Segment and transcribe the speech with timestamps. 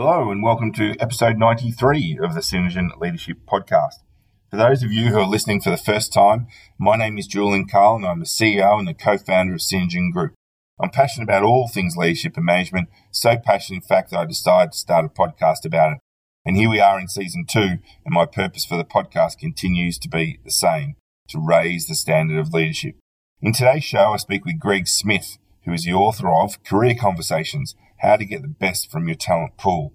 [0.00, 4.04] Hello, and welcome to episode 93 of the Synergen Leadership Podcast.
[4.48, 6.46] For those of you who are listening for the first time,
[6.78, 10.12] my name is Julian Kyle, and I'm the CEO and the co founder of Synergen
[10.12, 10.34] Group.
[10.80, 14.70] I'm passionate about all things leadership and management, so passionate, in fact, that I decided
[14.70, 15.98] to start a podcast about it.
[16.46, 17.58] And here we are in season two,
[18.04, 20.94] and my purpose for the podcast continues to be the same
[21.30, 22.94] to raise the standard of leadership.
[23.42, 27.74] In today's show, I speak with Greg Smith, who is the author of Career Conversations
[28.00, 29.92] How to Get the Best from Your Talent Pool.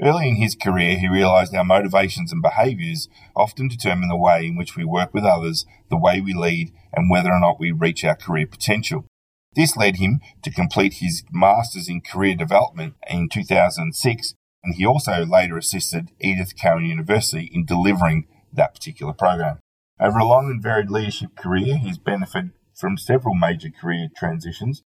[0.00, 4.56] Early in his career, he realized our motivations and behaviors often determine the way in
[4.56, 8.04] which we work with others, the way we lead, and whether or not we reach
[8.04, 9.06] our career potential.
[9.54, 15.24] This led him to complete his Masters in Career Development in 2006, and he also
[15.24, 19.60] later assisted Edith Cowan University in delivering that particular program.
[19.98, 24.82] Over a long and varied leadership career, he's benefited from several major career transitions.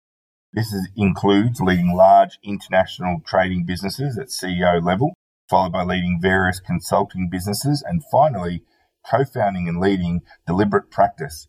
[0.57, 5.13] This is, includes leading large international trading businesses at CEO level,
[5.51, 8.63] followed by leading various consulting businesses, and finally,
[9.09, 11.47] co founding and leading Deliberate Practice,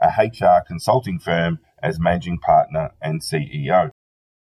[0.00, 3.90] a HR consulting firm, as managing partner and CEO.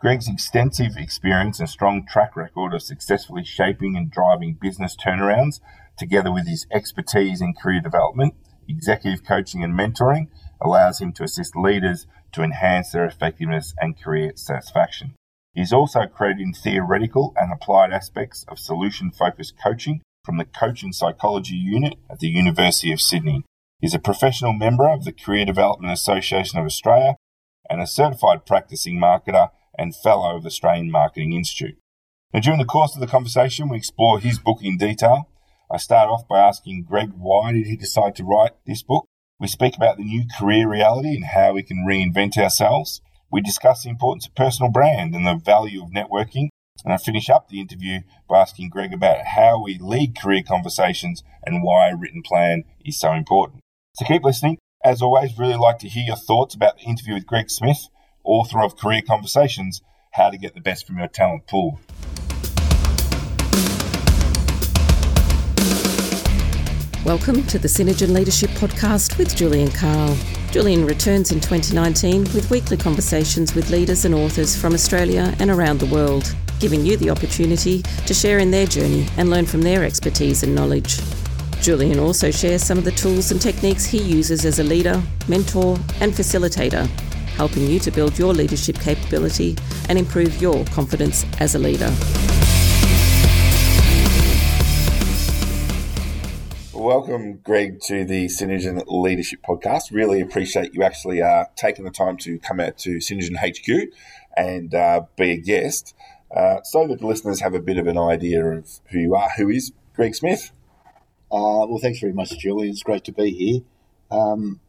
[0.03, 5.61] Greg's extensive experience and strong track record of successfully shaping and driving business turnarounds,
[5.97, 8.35] together with his expertise in career development,
[8.69, 10.29] executive coaching, and mentoring,
[10.61, 15.15] allows him to assist leaders to enhance their effectiveness and career satisfaction.
[15.55, 20.45] He is also credited in theoretical and applied aspects of solution focused coaching from the
[20.45, 23.45] Coaching Psychology Unit at the University of Sydney.
[23.79, 27.17] He is a professional member of the Career Development Association of Australia
[27.71, 31.77] and a certified practicing marketer and fellow of the Australian Marketing Institute.
[32.33, 35.29] Now, during the course of the conversation, we explore his book in detail.
[35.71, 39.07] I start off by asking Greg why did he decide to write this book?
[39.45, 43.03] We speak about the new career reality and how we can reinvent ourselves.
[43.31, 46.49] We discuss the importance of personal brand and the value of networking.
[46.83, 51.23] And I finish up the interview by asking Greg about how we lead career conversations
[51.45, 53.61] and why a written plan is so important.
[53.97, 54.57] So keep listening.
[54.83, 57.89] As always, really like to hear your thoughts about the interview with Greg Smith,
[58.25, 61.79] author of Career Conversations How to Get the Best from Your Talent Pool.
[67.05, 70.17] Welcome to the Synergen Leadership Podcast with Julian Kyle.
[70.51, 75.81] Julian returns in 2019 with weekly conversations with leaders and authors from Australia and around
[75.81, 79.85] the world, giving you the opportunity to share in their journey and learn from their
[79.85, 80.99] expertise and knowledge.
[81.61, 85.77] Julian also shares some of the tools and techniques he uses as a leader, mentor,
[86.01, 86.87] and facilitator,
[87.37, 89.55] helping you to build your leadership capability
[89.91, 91.95] and improve your confidence as a leader.
[96.85, 99.91] Welcome, Greg, to the Synergen Leadership Podcast.
[99.91, 103.91] Really appreciate you actually uh, taking the time to come out to Synergen HQ
[104.37, 105.97] and uh, be a guest
[106.37, 109.31] uh, so that the listeners have a bit of an idea of who you are.
[109.39, 110.53] Who is Greg Smith?
[111.33, 112.69] Uh, well, thanks very much, Julie.
[112.69, 113.61] It's great to be here.
[114.11, 114.61] Um,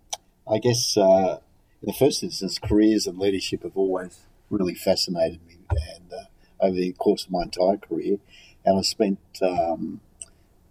[0.49, 1.39] I guess uh,
[1.81, 6.77] in the first instance, careers and leadership have always really fascinated me, and uh, over
[6.77, 8.19] the course of my entire career,
[8.63, 9.99] and I spent um,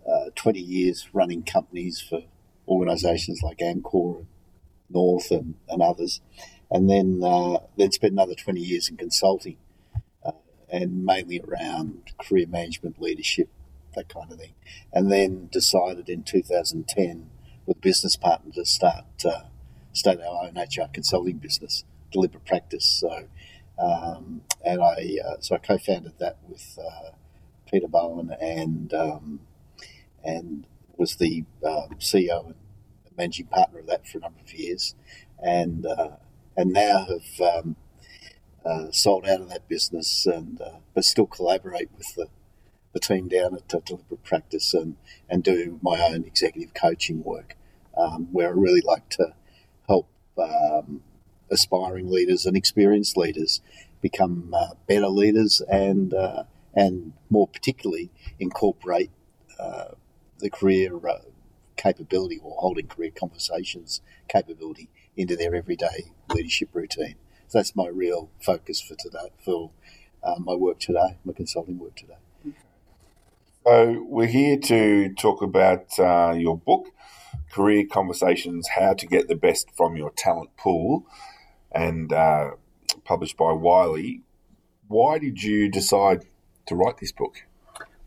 [0.08, 2.20] uh, 20 years running companies for
[2.68, 4.26] organisations like Amcor and
[4.90, 6.20] North and, and others,
[6.70, 9.56] and then uh, then spent another 20 years in consulting,
[10.24, 10.32] uh,
[10.70, 13.48] and mainly around career management, leadership,
[13.94, 14.54] that kind of thing,
[14.92, 17.30] and then decided in 2010
[17.66, 19.44] with a business partner to start uh,
[19.92, 22.84] start our own HR consulting business, Deliberate Practice.
[22.84, 23.24] So,
[23.78, 27.10] um, and I uh, so I co-founded that with uh,
[27.70, 29.40] Peter Bowen and um,
[30.24, 32.54] and was the um, CEO and
[33.16, 34.94] managing partner of that for a number of years,
[35.42, 36.16] and uh,
[36.56, 37.76] and now have um,
[38.64, 42.28] uh, sold out of that business, and uh, but still collaborate with the,
[42.92, 44.96] the team down at Deliberate Practice and
[45.28, 47.56] and do my own executive coaching work,
[47.96, 49.34] um, where I really like to
[49.86, 50.08] help
[50.38, 51.02] um,
[51.50, 53.60] aspiring leaders and experienced leaders
[54.00, 59.10] become uh, better leaders and uh, and more particularly incorporate
[59.58, 59.92] uh,
[60.44, 61.20] the career uh,
[61.74, 67.14] capability or holding career conversations capability into their everyday leadership routine.
[67.48, 69.70] So that's my real focus for today, for
[70.22, 72.18] uh, my work today, my consulting work today.
[73.64, 76.88] So we're here to talk about uh, your book,
[77.50, 81.06] Career Conversations: How to Get the Best from Your Talent Pool,
[81.72, 82.50] and uh,
[83.02, 84.20] published by Wiley.
[84.88, 86.26] Why did you decide
[86.66, 87.46] to write this book?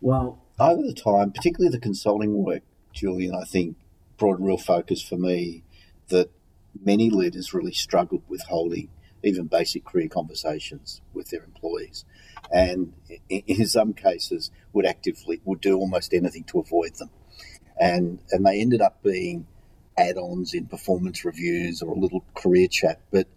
[0.01, 2.63] Well, over the time, particularly the consulting work,
[2.94, 3.77] Julian, I think
[4.18, 5.63] brought a real focus for me
[6.09, 6.30] that
[6.83, 8.89] many leaders really struggled with holding
[9.24, 12.06] even basic career conversations with their employees,
[12.51, 12.94] and
[13.30, 17.10] in some cases would actively would do almost anything to avoid them,
[17.80, 19.48] and and they ended up being
[19.98, 23.01] add-ons in performance reviews or a little career chat.
[23.12, 23.27] But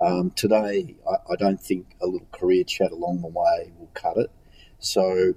[0.00, 4.16] um, today, I, I, don't think a little career chat along the way will cut
[4.16, 4.30] it.
[4.78, 5.34] So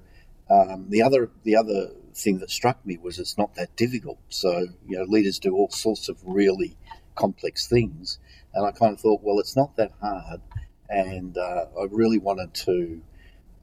[0.52, 4.18] um, the other the other thing that struck me was it's not that difficult.
[4.28, 6.76] So you know, leaders do all sorts of really
[7.14, 8.18] complex things,
[8.52, 10.40] and I kind of thought, well, it's not that hard,
[10.88, 13.02] and uh, I really wanted to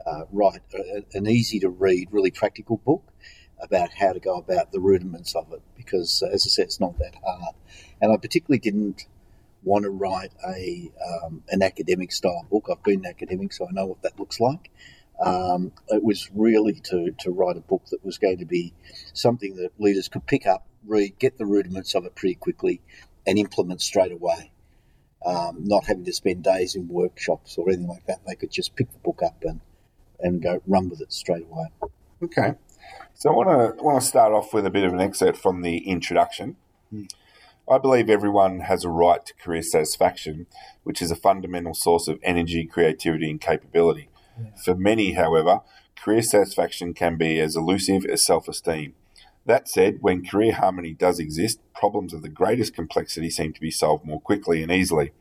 [0.06, 3.04] uh, write a, an easy to read, really practical book
[3.62, 6.80] about how to go about the rudiments of it because, uh, as I said, it's
[6.80, 7.56] not that hard.
[8.02, 9.06] And I particularly didn't
[9.64, 12.68] want to write a um, an academic style book.
[12.72, 14.72] I've been an academic, so I know what that looks like.
[15.24, 18.74] Um, it was really to, to write a book that was going to be
[19.14, 22.82] something that leaders could pick up, read, get the rudiments of it pretty quickly,
[23.28, 24.52] and implement straight away.
[25.26, 28.20] Um, not having to spend days in workshops or anything like that.
[28.26, 29.60] They could just pick the book up and,
[30.22, 31.68] and go run with it straight away.
[32.24, 32.54] Okay.
[33.14, 35.62] So I want to want to start off with a bit of an excerpt from
[35.62, 36.56] the introduction.
[36.94, 37.12] Mm.
[37.70, 40.48] I believe everyone has a right to career satisfaction,
[40.84, 44.09] which is a fundamental source of energy, creativity, and capability.
[44.64, 45.62] For many, however,
[45.96, 48.96] career satisfaction can be as elusive as self esteem.
[49.46, 53.72] That said, when career harmony does exist, problems of the greatest complexity seem to be
[53.72, 55.12] solved more quickly and easily.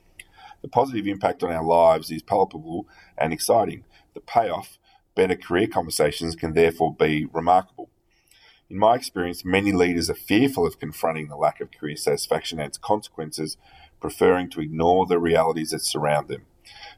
[0.61, 2.87] The positive impact on our lives is palpable
[3.17, 3.85] and exciting.
[4.15, 4.79] The payoff,
[5.15, 7.91] better career conversations, can therefore be remarkable.
[8.69, 12.69] In my experience, many leaders are fearful of confronting the lack of career satisfaction and
[12.69, 13.57] its consequences,
[14.01, 16.43] preferring to ignore the realities that surround them.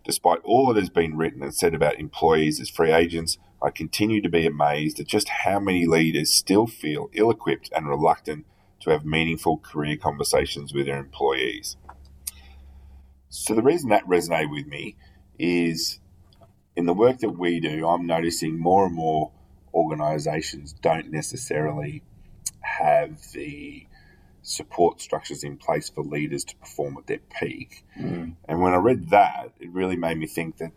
[0.04, 4.22] Despite all that has been written and said about employees as free agents, I continue
[4.22, 8.46] to be amazed at just how many leaders still feel ill equipped and reluctant
[8.80, 11.76] to have meaningful career conversations with their employees.
[13.28, 14.96] So, the reason that resonated with me
[15.38, 16.00] is
[16.74, 19.32] in the work that we do, I'm noticing more and more
[19.74, 22.02] organisations don't necessarily
[22.60, 23.86] have the
[24.50, 27.84] support structures in place for leaders to perform at their peak.
[27.98, 28.34] Mm.
[28.48, 30.72] And when I read that, it really made me think that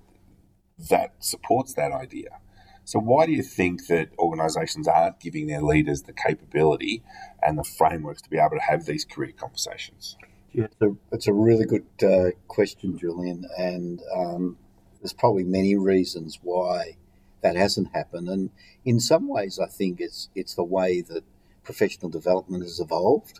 [0.89, 2.39] that supports that idea.
[2.85, 7.01] So, why do you think that organisations aren't giving their leaders the capability
[7.41, 10.17] and the frameworks to be able to have these career conversations?
[10.51, 13.45] Yeah, it's a, it's a really good uh, question, Julian.
[13.57, 14.57] And um,
[15.01, 16.97] there's probably many reasons why
[17.41, 18.27] that hasn't happened.
[18.27, 18.49] And
[18.83, 21.23] in some ways, I think it's it's the way that
[21.63, 23.39] professional development has evolved.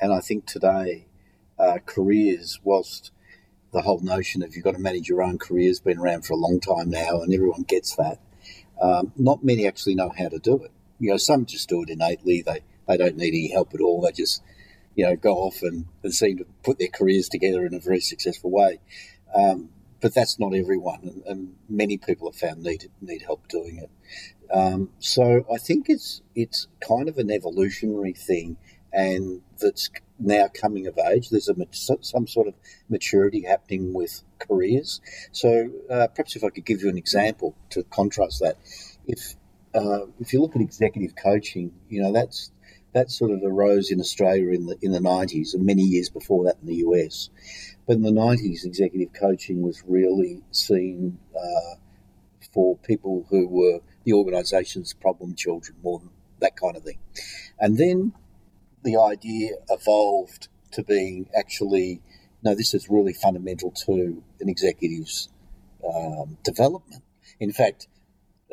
[0.00, 1.06] And I think today,
[1.58, 3.12] uh, careers, whilst
[3.72, 6.32] the whole notion of you've got to manage your own career has been around for
[6.32, 8.18] a long time now, and everyone gets that.
[8.80, 10.72] Um, not many actually know how to do it.
[10.98, 12.42] You know, some just do it innately.
[12.42, 14.00] They they don't need any help at all.
[14.00, 14.42] They just
[14.94, 18.00] you know go off and, and seem to put their careers together in a very
[18.00, 18.80] successful way.
[19.34, 19.70] Um,
[20.00, 23.90] but that's not everyone, and, and, many people have found need need help doing it.
[24.52, 28.56] Um, so I think it's it's kind of an evolutionary thing,
[28.92, 31.30] and that's now coming of age.
[31.30, 32.54] There's a some sort of
[32.88, 35.00] maturity happening with careers.
[35.32, 38.56] So uh, perhaps if I could give you an example to contrast that,
[39.06, 39.34] if
[39.74, 42.50] uh, if you look at executive coaching, you know that's
[42.92, 46.44] that sort of arose in Australia in the in the 90s and many years before
[46.44, 47.30] that in the US.
[47.86, 51.76] But in the 90s, executive coaching was really seen uh,
[52.52, 56.10] for people who were the organisation's problem children, more than
[56.40, 56.98] that kind of thing.
[57.58, 58.12] And then
[58.82, 62.00] the idea evolved to being actually,
[62.42, 65.28] no, this is really fundamental to an executive's
[65.86, 67.02] um, development.
[67.38, 67.88] In fact,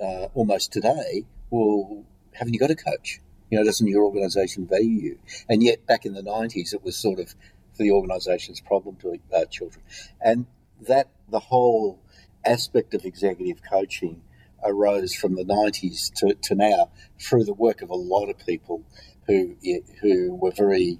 [0.02, 2.04] uh, almost today, well,
[2.34, 3.20] haven't you got a coach?
[3.50, 5.20] You know, doesn't your organisation value you?
[5.50, 7.34] And yet, back in the 90s, it was sort of
[7.78, 9.84] the organisation's problem to uh, children.
[10.22, 10.46] And
[10.88, 12.00] that, the whole
[12.46, 14.22] aspect of executive coaching
[14.64, 18.84] arose from the 90s to, to now through the work of a lot of people
[19.28, 19.56] who,
[20.02, 21.00] who were very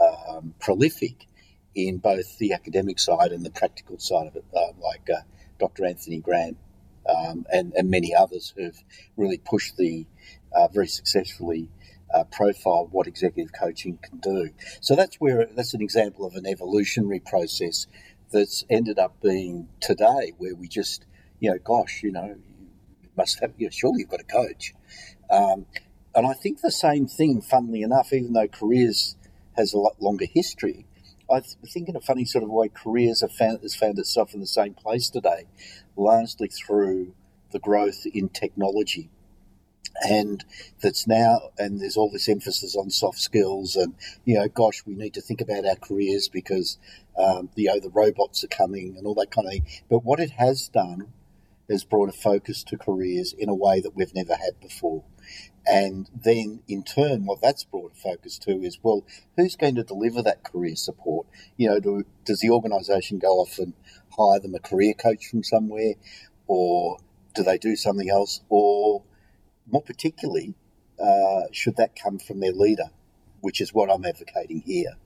[0.00, 1.26] um, prolific
[1.74, 5.22] in both the academic side and the practical side of it, uh, like uh,
[5.58, 5.84] Dr.
[5.84, 6.56] Anthony Grant
[7.08, 8.82] um, and, and many others who've
[9.16, 10.06] really pushed the
[10.52, 11.68] uh, very successfully
[12.12, 14.50] uh, profile what executive coaching can do.
[14.80, 17.86] So that's where that's an example of an evolutionary process
[18.30, 21.04] that's ended up being today, where we just,
[21.40, 22.36] you know, gosh, you know,
[23.18, 24.64] must have, you know, surely you've got a coach.
[25.38, 25.66] Um,
[26.14, 29.16] and I think the same thing, funnily enough, even though careers
[29.58, 30.86] has a lot longer history,
[31.30, 31.40] I
[31.74, 34.54] think in a funny sort of way, careers have found, has found itself in the
[34.60, 35.42] same place today,
[35.96, 37.12] largely through
[37.52, 39.10] the growth in technology
[40.02, 40.44] and
[40.82, 43.94] that's now and there's all this emphasis on soft skills and
[44.24, 46.78] you know gosh we need to think about our careers because
[47.18, 49.66] Um, you know, the robots are coming and all that kind of thing.
[49.90, 51.12] But what it has done
[51.68, 55.04] has brought a focus to careers in a way that we've never had before.
[55.66, 59.04] And then in turn, what that's brought a focus to is, well,
[59.36, 61.26] who's going to deliver that career support?
[61.56, 63.74] You know, do, does the organisation go off and
[64.16, 65.94] hire them a career coach from somewhere?
[66.46, 66.98] Or
[67.34, 68.40] do they do something else?
[68.48, 69.02] Or
[69.70, 70.54] more particularly,
[70.98, 72.90] uh, should that come from their leader,
[73.40, 74.96] which is what I'm advocating here,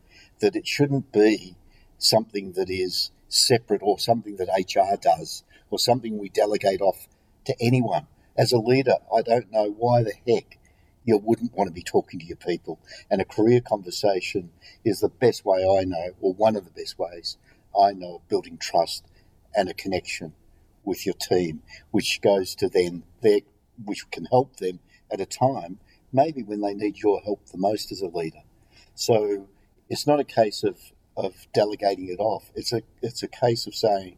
[0.40, 1.56] that it shouldn't be
[1.98, 5.42] something that is separate or something that HR does
[5.72, 7.08] or something we delegate off
[7.46, 8.06] to anyone.
[8.36, 10.58] As a leader, I don't know why the heck
[11.04, 12.78] you wouldn't want to be talking to your people.
[13.10, 14.50] And a career conversation
[14.84, 17.36] is the best way I know, or one of the best ways
[17.78, 19.04] I know of building trust
[19.54, 20.34] and a connection
[20.84, 23.40] with your team, which goes to then their,
[23.84, 25.78] which can help them at a time,
[26.12, 28.42] maybe when they need your help the most as a leader.
[28.94, 29.48] So
[29.88, 30.78] it's not a case of,
[31.16, 32.50] of delegating it off.
[32.54, 34.16] It's a it's a case of saying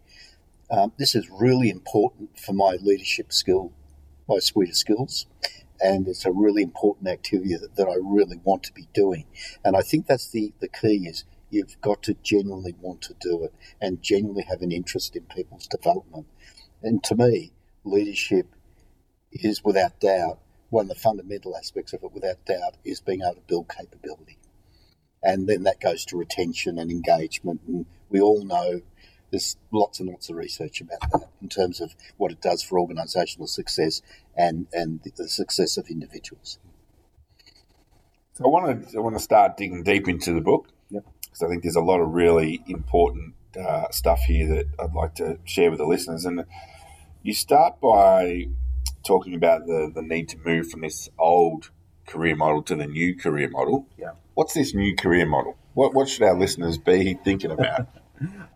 [0.71, 3.73] um, this is really important for my leadership skill,
[4.28, 5.26] my suite of skills,
[5.80, 9.26] and it's a really important activity that, that I really want to be doing.
[9.64, 13.44] And I think that's the the key is you've got to genuinely want to do
[13.44, 16.26] it and genuinely have an interest in people's development.
[16.83, 17.52] And to me,
[17.85, 18.47] leadership
[19.33, 20.38] is without doubt
[20.71, 24.38] one of the fundamental aspects of it, without doubt, is being able to build capability.
[25.23, 27.61] And then that goes to retention and engagement.
[27.66, 28.83] And we all know
[29.35, 32.79] there's lots and lots of research about that in terms of what it does for
[32.79, 34.00] organisational success
[34.37, 36.59] and, and the success of individuals.
[38.35, 41.05] So I want to I want to start digging deep into the book because
[41.41, 41.47] yep.
[41.47, 45.38] I think there's a lot of really important uh, stuff here that I'd like to
[45.45, 46.25] share with the listeners.
[46.25, 46.45] And
[47.23, 48.47] you start by
[49.05, 51.71] talking about the, the need to move from this old
[52.07, 53.88] career model to the new career model.
[53.99, 54.12] Yeah.
[54.35, 55.57] What's this new career model?
[55.75, 57.88] What, what should our listeners be thinking about?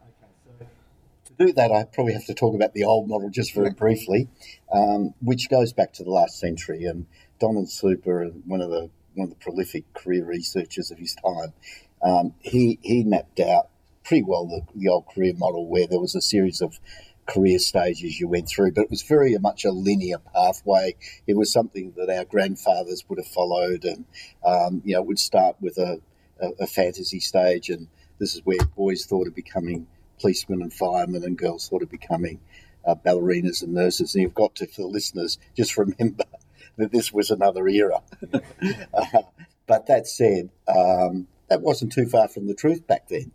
[1.39, 4.29] do that, I probably have to talk about the old model just very briefly,
[4.73, 6.85] um, which goes back to the last century.
[6.85, 7.07] And
[7.41, 11.53] Donald Super, one of the one of the prolific career researchers of his time,
[12.03, 13.69] um, he he mapped out
[14.05, 16.79] pretty well the, the old career model where there was a series of
[17.27, 20.95] career stages you went through, but it was very much a linear pathway.
[21.27, 24.05] It was something that our grandfathers would have followed, and
[24.45, 26.01] um, you know, would start with a,
[26.41, 29.87] a, a, fantasy stage, and this is where boys thought of becoming
[30.19, 32.41] policemen and firemen, and girls sort of becoming
[32.87, 34.15] uh, ballerinas and nurses.
[34.15, 36.25] And you've got to, for the listeners, just remember
[36.77, 38.03] that this was another era.
[38.33, 39.23] uh,
[39.67, 43.33] but that said, um, that wasn't too far from the truth back then,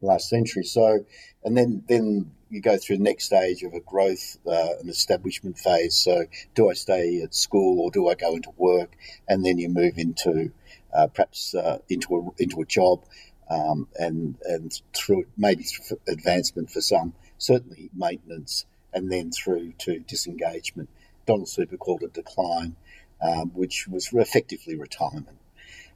[0.00, 0.64] last century.
[0.64, 1.04] So,
[1.44, 5.58] and then then you go through the next stage of a growth, uh, an establishment
[5.58, 5.96] phase.
[5.96, 8.96] So, do I stay at school or do I go into work?
[9.28, 10.52] And then you move into
[10.94, 13.04] uh, perhaps uh, into a into a job,
[13.48, 20.00] um, and and through maybe through advancement for some, certainly maintenance, and then through to
[20.00, 20.88] disengagement.
[21.26, 22.76] Donald Super called it decline,
[23.20, 25.38] um, which was effectively retirement.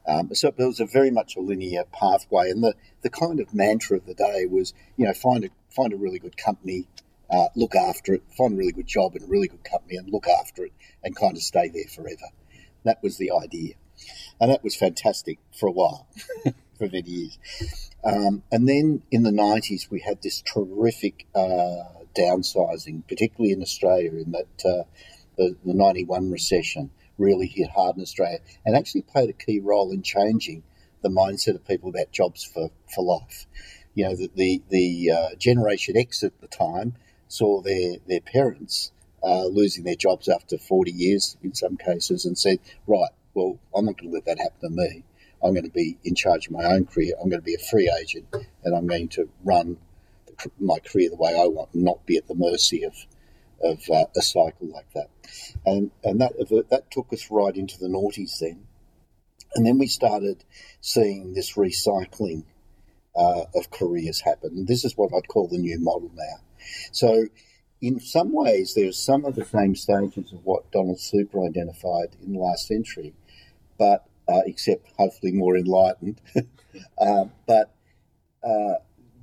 [0.07, 3.55] Um, so it was a very much a linear pathway, and the, the kind of
[3.55, 6.87] mantra of the day was, you know, find a find a really good company,
[7.31, 10.11] uh, look after it, find a really good job in a really good company, and
[10.11, 10.73] look after it,
[11.05, 12.27] and kind of stay there forever.
[12.85, 13.75] That was the idea,
[14.41, 16.09] and that was fantastic for a while,
[16.81, 17.39] for many years.
[18.03, 21.85] Um, and then in the nineties, we had this terrific uh,
[22.17, 24.85] downsizing, particularly in Australia, in that uh,
[25.37, 29.61] the, the ninety one recession really hit hard in Australia and actually played a key
[29.61, 30.63] role in changing
[31.03, 33.47] the mindset of people about jobs for, for life.
[33.95, 36.95] You know, the, the, the uh, Generation X at the time
[37.29, 42.39] saw their, their parents uh, losing their jobs after 40 years in some cases and
[42.39, 45.05] said, right, well, I'm not going to let that happen to me.
[45.43, 47.15] I'm going to be in charge of my own career.
[47.21, 48.27] I'm going to be a free agent
[48.65, 49.79] and I'm going to run
[50.59, 52.95] my career the way I want and not be at the mercy of,
[53.63, 55.09] of uh, a cycle like that.
[55.67, 56.33] And, and that,
[56.71, 58.67] that took us right into the noughties then.
[59.55, 60.45] And then we started
[60.81, 62.45] seeing this recycling
[63.17, 64.67] uh, of careers happen.
[64.67, 66.45] This is what I'd call the new model now.
[66.93, 67.27] So,
[67.81, 72.35] in some ways, there's some of the same stages of what Donald Super identified in
[72.35, 73.15] the last century,
[73.79, 76.21] but uh, except hopefully more enlightened.
[76.99, 77.75] uh, but
[78.45, 78.75] uh,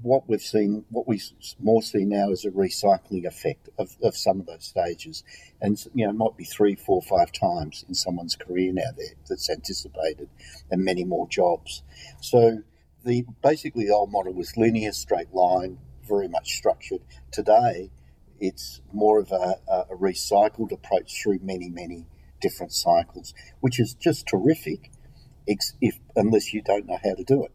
[0.02, 1.22] what we've seen, what we
[1.60, 5.24] more see now is a recycling effect of, of some of those stages.
[5.62, 8.92] And, you know, it might be three, four, five times in someone's career now
[9.28, 10.30] that's anticipated
[10.70, 11.84] and many more jobs.
[12.22, 12.64] So
[13.06, 17.02] the basically the old model was linear, straight line, very much structured.
[17.32, 17.92] Today,
[18.40, 22.06] it's more of a, a recycled approach through many, many
[22.40, 24.92] different cycles, which is just terrific,
[25.48, 27.52] if unless you don't know how to do it.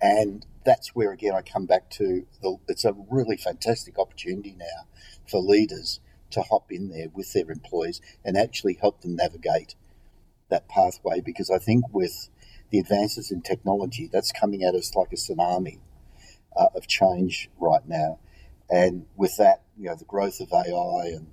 [0.00, 4.86] And that's where again I come back to the, it's a really fantastic opportunity now
[5.26, 6.00] for leaders
[6.32, 9.74] to hop in there with their employees and actually help them navigate
[10.48, 12.28] that pathway because I think with
[12.70, 15.78] the advances in technology that's coming at us like a tsunami
[16.56, 18.18] uh, of change right now
[18.68, 21.28] and with that you know the growth of AI and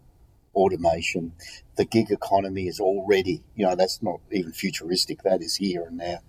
[0.55, 1.33] automation
[1.77, 5.97] the gig economy is already you know that's not even futuristic that is here and
[5.97, 6.19] now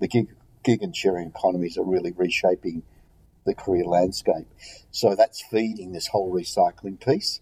[0.00, 0.28] the gig
[0.64, 2.82] gig and sharing economies are really reshaping
[3.48, 4.46] the career landscape.
[4.90, 7.40] So that's feeding this whole recycling piece.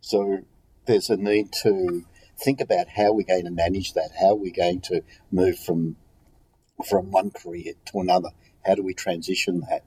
[0.00, 0.40] So
[0.86, 2.04] there's a need to
[2.36, 5.96] think about how we're going to manage that, how we're going to move from
[6.84, 8.30] from one career to another.
[8.66, 9.84] How do we transition that?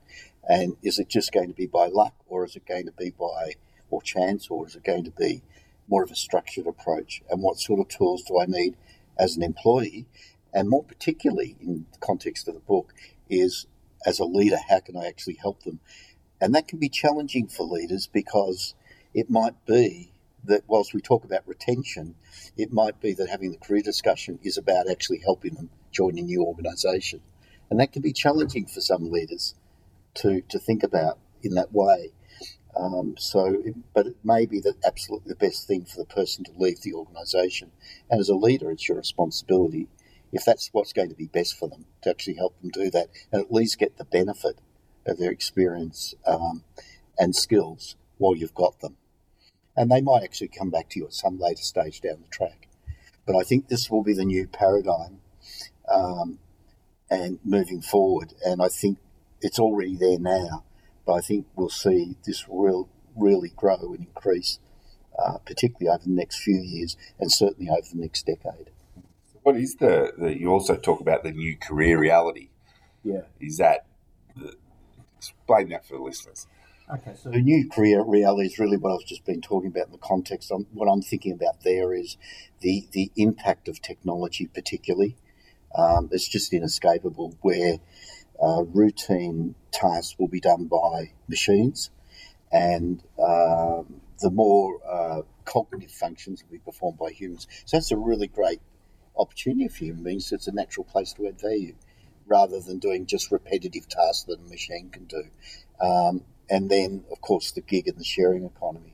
[0.48, 3.12] And is it just going to be by luck, or is it going to be
[3.12, 3.56] by
[3.90, 5.44] or chance, or is it going to be
[5.88, 7.22] more of a structured approach?
[7.30, 8.76] And what sort of tools do I need
[9.20, 10.06] as an employee?
[10.54, 12.94] and more particularly in the context of the book,
[13.30, 13.68] is
[14.06, 15.80] as a leader, how can I actually help them?
[16.40, 18.74] And that can be challenging for leaders because
[19.14, 20.12] it might be
[20.46, 22.16] that whilst we talk about retention,
[22.56, 26.22] it might be that having the career discussion is about actually helping them join a
[26.22, 27.22] new organisation.
[27.70, 29.56] And that can be challenging for some leaders
[30.16, 32.14] to, to think about in that way.
[32.76, 36.44] Um, so, it, but it may be that absolutely the best thing for the person
[36.46, 37.72] to leave the organisation.
[38.10, 39.88] And as a leader, it's your responsibility
[40.32, 43.08] if that's what's going to be best for them, to actually help them do that
[43.32, 44.60] and at least get the benefit
[45.06, 46.64] of their experience um,
[47.18, 48.98] and skills while you've got them.
[49.76, 52.68] And they might actually come back to you at some later stage down the track.
[53.26, 55.20] But I think this will be the new paradigm
[55.92, 56.40] um,
[57.10, 58.34] and moving forward.
[58.44, 58.98] And I think
[59.42, 60.64] it's already there now,
[61.08, 64.60] but I think we'll see this real, really grow and increase,
[65.18, 68.70] uh, particularly over the next few years and certainly over the next decade
[69.48, 72.50] what is the, the you also talk about the new career reality?
[73.02, 73.22] Yeah.
[73.40, 73.86] Is that
[74.36, 74.56] the,
[75.16, 76.48] explain that for the listeners?
[76.94, 79.94] Okay, so the new career reality is really what I've just been talking about in
[79.94, 80.52] the context.
[80.52, 82.18] I'm, what I'm thinking about there is
[82.60, 85.16] the the impact of technology, particularly.
[85.74, 87.78] Um, it's just inescapable where
[88.42, 91.92] uh, routine tasks will be done by machines,
[92.52, 97.48] and um, the more uh, cognitive functions will be performed by humans.
[97.66, 98.62] So that's a really great
[99.18, 100.32] opportunity for human beings.
[100.32, 101.76] It's a natural place to add value
[102.28, 105.24] rather than doing just repetitive tasks that a machine can do.
[105.80, 108.94] Um, and then, of course, the gig and the sharing economy.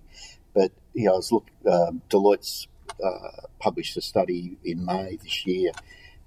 [0.54, 2.68] But, you know, I was look, um, Deloitte's
[3.04, 5.72] uh, published a study in May this year,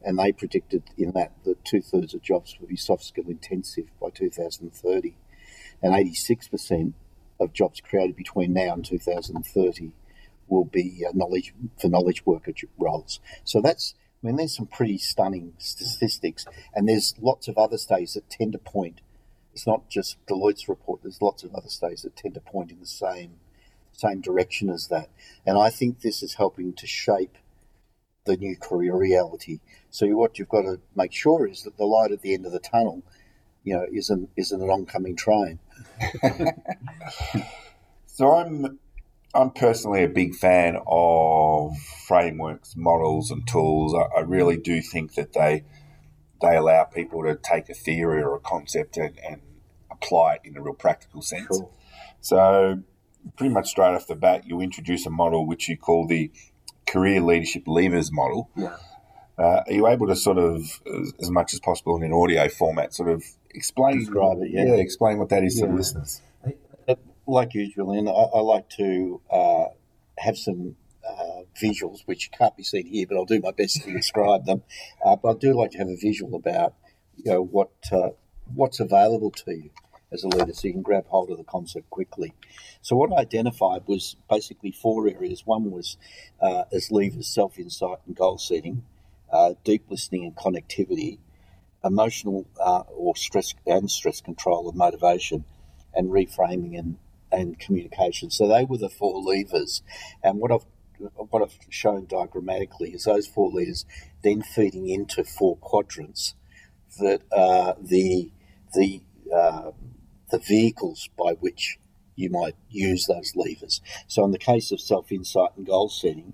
[0.02, 3.86] and they predicted in that that two thirds of jobs will be soft skill intensive
[4.00, 5.16] by 2030,
[5.82, 6.92] and 86%
[7.38, 9.92] of jobs created between now and 2030
[10.48, 13.20] will be uh, knowledge for knowledge worker roles.
[13.44, 18.14] So that's I mean, there's some pretty stunning statistics, and there's lots of other studies
[18.14, 19.00] that tend to point.
[19.52, 21.02] It's not just Deloitte's report.
[21.02, 23.36] There's lots of other studies that tend to point in the same
[23.92, 25.08] same direction as that,
[25.46, 27.38] and I think this is helping to shape
[28.26, 29.60] the new career reality.
[29.96, 32.52] So what you've got to make sure is that the light at the end of
[32.52, 33.02] the tunnel,
[33.64, 35.58] you know, isn't isn't an oncoming train.
[38.06, 38.78] so I'm
[39.34, 43.94] I'm personally a big fan of frameworks, models, and tools.
[43.94, 45.64] I, I, really do think that they
[46.42, 49.40] they allow people to take a theory or a concept and, and
[49.90, 51.46] apply it in a real practical sense.
[51.48, 51.74] Cool.
[52.20, 52.82] So,
[53.38, 56.30] pretty much straight off the bat, you introduce a model which you call the
[56.86, 58.50] career leadership levers model.
[58.54, 58.76] Yeah.
[59.38, 60.80] Uh, are you able to sort of,
[61.20, 64.64] as, much as possible in an audio format, sort of explain, Describe it, yeah.
[64.64, 65.66] yeah explain what that is yeah.
[65.66, 66.22] to the listeners?
[67.26, 69.64] like usual, and I, I like to uh,
[70.18, 70.76] have some
[71.08, 74.62] uh, visuals, which can't be seen here, but I'll do my best to describe them.
[75.04, 76.74] Uh, but I do like to have a visual about
[77.16, 78.10] you know what uh,
[78.54, 79.70] what's available to you
[80.12, 82.32] as a leader, so you can grab hold of the concept quickly.
[82.82, 85.44] So what I identified was basically four areas.
[85.44, 85.96] One was
[86.40, 88.84] uh, as levers: self-insight and goal setting,
[89.32, 91.18] uh, deep listening and connectivity,
[91.84, 95.44] emotional or stress and stress control and motivation,
[95.94, 96.98] and reframing and
[97.32, 98.30] and communication.
[98.30, 99.82] So they were the four levers.
[100.22, 100.66] And what I've
[101.16, 103.84] what I've shown diagrammatically is those four levers
[104.22, 106.34] then feeding into four quadrants
[106.98, 108.30] that are the
[108.74, 109.02] the
[109.34, 109.72] uh,
[110.30, 111.78] the vehicles by which
[112.14, 113.82] you might use those levers.
[114.06, 116.32] So in the case of self insight and goal setting,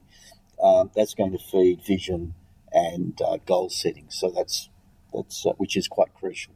[0.63, 2.35] um, that's going to feed vision
[2.73, 4.07] and uh, goal setting.
[4.11, 4.69] So that's
[5.13, 6.55] that's uh, which is quite crucial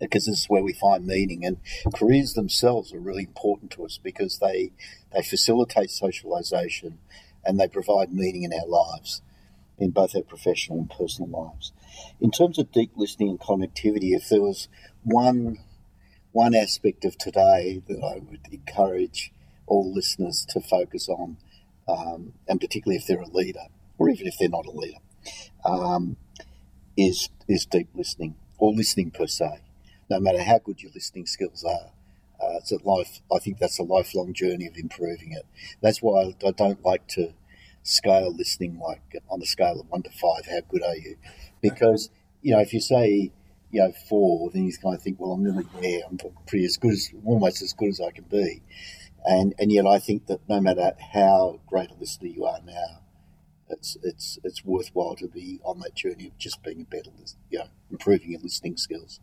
[0.00, 1.44] because this is where we find meaning.
[1.44, 1.58] And
[1.94, 4.72] careers themselves are really important to us because they
[5.12, 6.98] they facilitate socialization
[7.44, 9.22] and they provide meaning in our lives.
[9.78, 11.72] in both our professional and personal lives.
[12.20, 14.68] In terms of deep listening and connectivity, if there was
[15.02, 15.58] one
[16.32, 19.32] one aspect of today that I would encourage
[19.66, 21.36] all listeners to focus on,
[21.86, 23.66] um, and particularly if they're a leader,
[24.02, 24.98] or even if they're not a leader,
[25.64, 26.16] um,
[26.96, 29.60] is is deep listening or listening per se.
[30.10, 31.90] No matter how good your listening skills are,
[32.42, 33.20] uh, it's a life.
[33.34, 35.46] I think that's a lifelong journey of improving it.
[35.80, 37.32] That's why I don't like to
[37.82, 40.46] scale listening like on a scale of one to five.
[40.50, 41.16] How good are you?
[41.60, 42.10] Because
[42.42, 43.30] you know if you say
[43.70, 46.02] you know four, then you kind of think, well, I'm nearly there.
[46.08, 48.62] I'm pretty as good as almost as good as I can be.
[49.24, 53.01] And and yet I think that no matter how great a listener you are now,
[53.72, 57.10] it's it's it's worthwhile to be on that journey of just being a better,
[57.50, 59.20] you know, improving your listening skills,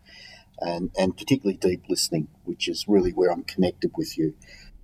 [0.60, 4.36] and and particularly deep listening, which is really where I'm connected with you.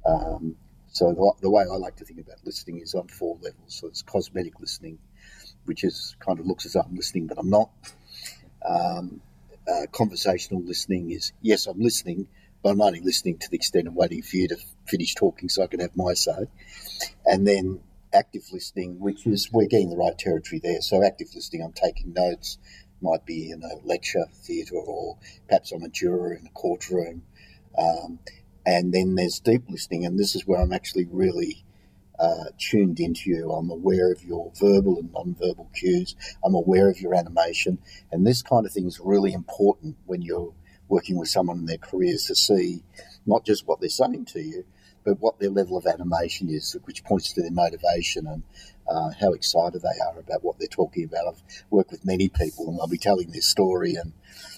[0.06, 0.56] Um,
[0.88, 3.75] so the, the, way I like to think about listening is on four levels.
[3.75, 4.99] So it's cosmetic listening,
[5.65, 7.69] which is kind of looks as though I'm listening, but I'm not.
[8.65, 9.19] Um,
[9.67, 12.28] uh, conversational listening is yes, I'm listening,
[12.63, 15.63] but I'm only listening to the extent of waiting for you to finish talking so
[15.63, 16.47] I can have my say.
[17.25, 17.82] And then
[18.15, 20.82] active listening, which is we're getting the right territory there.
[20.82, 22.58] So active listening, I'm taking notes,
[23.01, 27.23] might be in a lecture theatre or perhaps I'm a juror in a courtroom.
[27.78, 28.19] Um,
[28.65, 31.63] and then there's deep listening, and this is where I'm actually really
[32.17, 33.51] uh, tuned into you.
[33.51, 36.15] I'm aware of your verbal and non-verbal cues.
[36.43, 37.78] I'm aware of your animation,
[38.12, 40.54] and this kind of thing is really important when you're
[40.88, 42.84] working with someone in their careers to see
[43.25, 44.65] not just what they're saying to you,
[45.05, 48.43] but what their level of animation is, which points to their motivation and
[48.89, 51.27] uh, how excited they are about what they're talking about.
[51.27, 54.13] I've worked with many people, and they'll be telling their story, and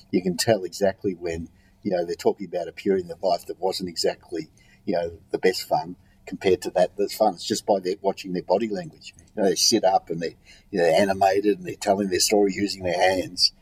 [0.09, 1.49] you can tell exactly when
[1.83, 4.47] you know they're talking about a period in their life that wasn't exactly
[4.85, 7.33] you know the best fun compared to that that's fun.
[7.33, 9.13] It's just by their, watching their body language.
[9.35, 10.35] You know, they sit up and they,
[10.71, 13.53] you know, they're animated and they're telling their story using their hands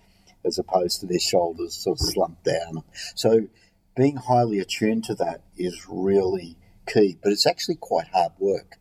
[0.43, 2.83] as opposed to their shoulders sort of slumped down.
[3.15, 3.47] So
[3.95, 8.77] being highly attuned to that is really key, but it's actually quite hard work.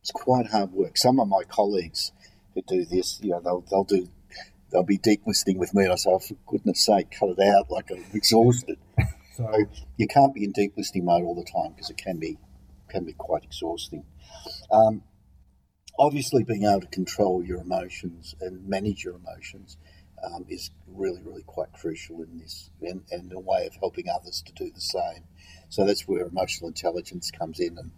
[0.00, 0.96] It's quite hard work.
[0.96, 2.12] Some of my colleagues
[2.54, 4.08] who do this, you know, they'll, they'll do,
[4.70, 7.40] they'll be deep listening with me and I say, oh, for goodness sake, cut it
[7.40, 8.78] out, like I'm exhausted.
[9.38, 9.66] So
[9.96, 12.38] you can't be in deep listening mode all the time because it can be
[12.88, 14.04] can be quite exhausting.
[14.68, 15.02] Um,
[15.96, 19.76] obviously, being able to control your emotions and manage your emotions
[20.24, 24.42] um, is really, really quite crucial in this, and, and, a way of helping others
[24.46, 25.24] to do the same.
[25.68, 27.90] So that's where emotional intelligence comes in and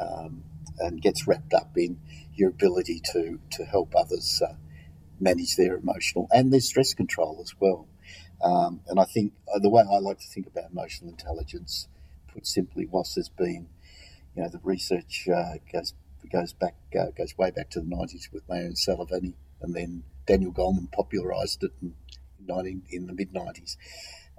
[0.00, 0.44] um,
[0.78, 2.00] and gets wrapped up in
[2.34, 4.54] your ability to to help others uh,
[5.20, 7.86] manage their emotional and their stress control as well.
[8.42, 11.88] Um, and I think uh, the way I like to think about emotional intelligence,
[12.32, 13.68] put simply, whilst there's been
[14.34, 15.94] you know, the research uh, goes
[16.30, 20.04] goes back uh, goes way back to the nineties with Mayer and Salovey, and then
[20.26, 21.94] Daniel Goleman popularised it in,
[22.46, 23.76] 19, in the mid nineties.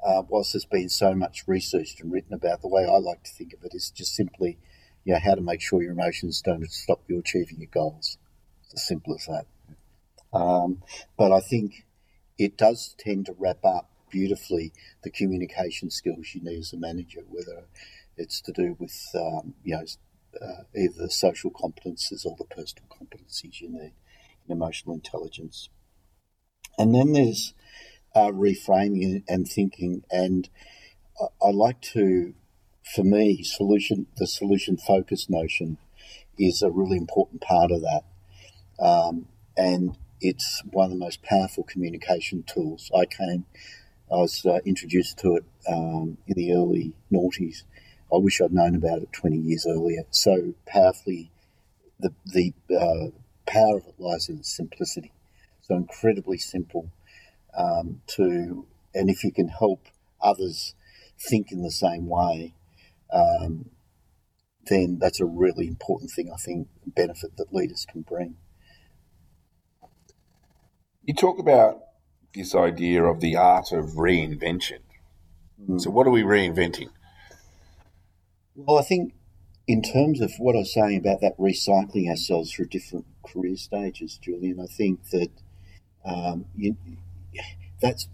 [0.06, 3.32] Uh, whilst there's been so much researched and written about, the way I like to
[3.32, 4.58] think of it is just simply,
[5.06, 8.18] you know, how to make sure your emotions don't stop you achieving your goals.
[8.64, 9.46] It's as simple as that.
[10.38, 10.84] Um,
[11.18, 11.86] but I think
[12.38, 17.22] it does tend to wrap up beautifully the communication skills you need as a manager,
[17.30, 17.64] whether
[18.18, 19.86] it's to do with um, you know
[20.42, 23.94] uh, either the social competences or the personal competencies you need
[24.48, 25.70] in emotional intelligence.
[26.78, 27.54] And then there's
[28.16, 30.50] uh, reframing and thinking, and
[31.20, 32.34] I, I, like to,
[32.96, 35.78] for me, solution the solution focused notion
[36.38, 38.04] is a really important part of that,
[38.80, 42.92] um, and it's one of the most powerful communication tools.
[42.96, 43.46] I came,
[44.12, 47.64] I was uh, introduced to it um, in the early noughties
[48.14, 50.04] I wish I'd known about it 20 years earlier.
[50.12, 51.32] So powerfully,
[52.00, 53.10] the, the uh,
[53.46, 55.12] power of it lies in its simplicity.
[55.62, 56.92] So incredibly simple
[57.58, 59.88] um, to, and if you can help
[60.22, 60.76] others
[61.20, 62.54] think in the same way,
[63.12, 63.70] um,
[64.66, 68.36] then that's a really important thing, I think, benefit that leaders can bring.
[71.04, 71.80] You talk about
[72.34, 74.80] this idea of the art of reinvention.
[75.62, 75.82] Mm.
[75.82, 76.90] So, what are we reinventing?
[78.56, 79.14] Well, I think
[79.68, 84.18] in terms of what I was saying about that recycling ourselves through different career stages,
[84.22, 85.30] Julian, I think that
[86.06, 86.76] um, you,
[87.82, 88.08] that's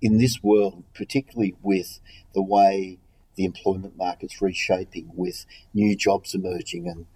[0.00, 2.00] in this world, particularly with
[2.34, 2.98] the way
[3.36, 7.06] the employment market's reshaping, with new jobs emerging and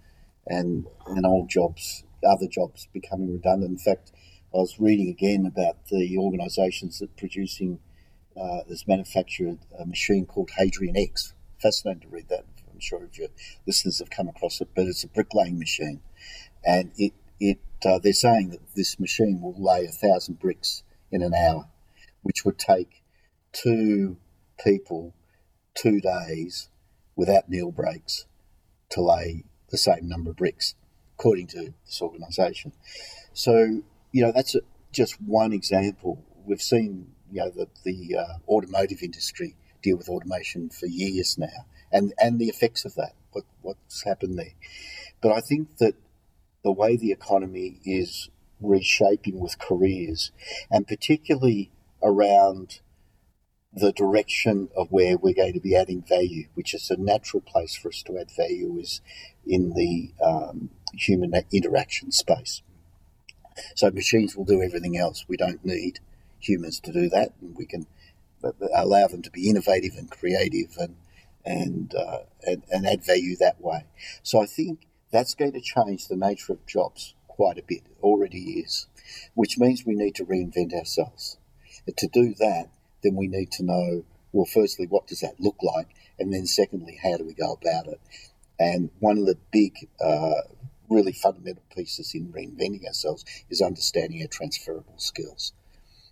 [0.47, 3.71] and and old jobs, other jobs becoming redundant.
[3.71, 4.11] In fact,
[4.53, 7.79] I was reading again about the organisations that producing
[8.35, 12.45] uh, this manufactured a machine called Hadrian X fascinating to read that.
[12.73, 13.29] I'm sure if your
[13.67, 16.01] listeners have come across it, but it's a bricklaying machine,
[16.65, 21.21] and it it uh, they're saying that this machine will lay a thousand bricks in
[21.21, 21.67] an hour,
[22.21, 23.01] which would take
[23.51, 24.17] two
[24.63, 25.13] people
[25.73, 26.69] two days
[27.15, 28.25] without meal breaks
[28.89, 30.75] to lay the same number of bricks,
[31.17, 32.73] according to this organisation.
[33.33, 36.23] So, you know, that's a, just one example.
[36.45, 41.65] We've seen, you know, the, the uh, automotive industry deal with automation for years now
[41.91, 44.53] and, and the effects of that, what, what's happened there.
[45.21, 45.95] But I think that
[46.63, 50.31] the way the economy is reshaping with careers,
[50.69, 51.71] and particularly
[52.03, 52.79] around
[53.73, 57.75] the direction of where we're going to be adding value, which is a natural place
[57.75, 59.01] for us to add value, is
[59.45, 62.61] in the um, human interaction space.
[63.75, 65.25] So machines will do everything else.
[65.27, 65.99] We don't need
[66.39, 67.85] humans to do that, and we can
[68.75, 70.95] allow them to be innovative and creative and
[71.43, 73.85] and, uh, and and add value that way.
[74.21, 77.83] So I think that's going to change the nature of jobs quite a bit.
[78.01, 78.87] Already is,
[79.33, 81.37] which means we need to reinvent ourselves.
[81.85, 82.69] And to do that,
[83.03, 85.87] then we need to know well, firstly, what does that look like?
[86.17, 87.99] And then, secondly, how do we go about it?
[88.59, 90.41] And one of the big, uh,
[90.89, 95.53] really fundamental pieces in reinventing ourselves is understanding our transferable skills.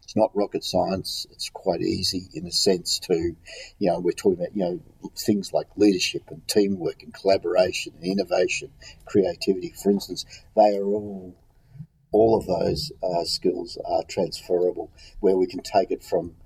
[0.10, 1.28] It's not rocket science.
[1.30, 5.54] It's quite easy in a sense to, you know, we're talking about, you know, things
[5.54, 8.72] like leadership and teamwork and collaboration and innovation,
[9.06, 9.72] creativity.
[9.84, 11.36] For instance, they are all,
[12.12, 16.38] all of those uh, skills are transferable where we can take it from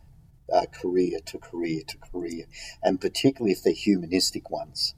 [0.51, 2.47] uh, career to career to career,
[2.83, 4.93] and particularly if they're humanistic ones.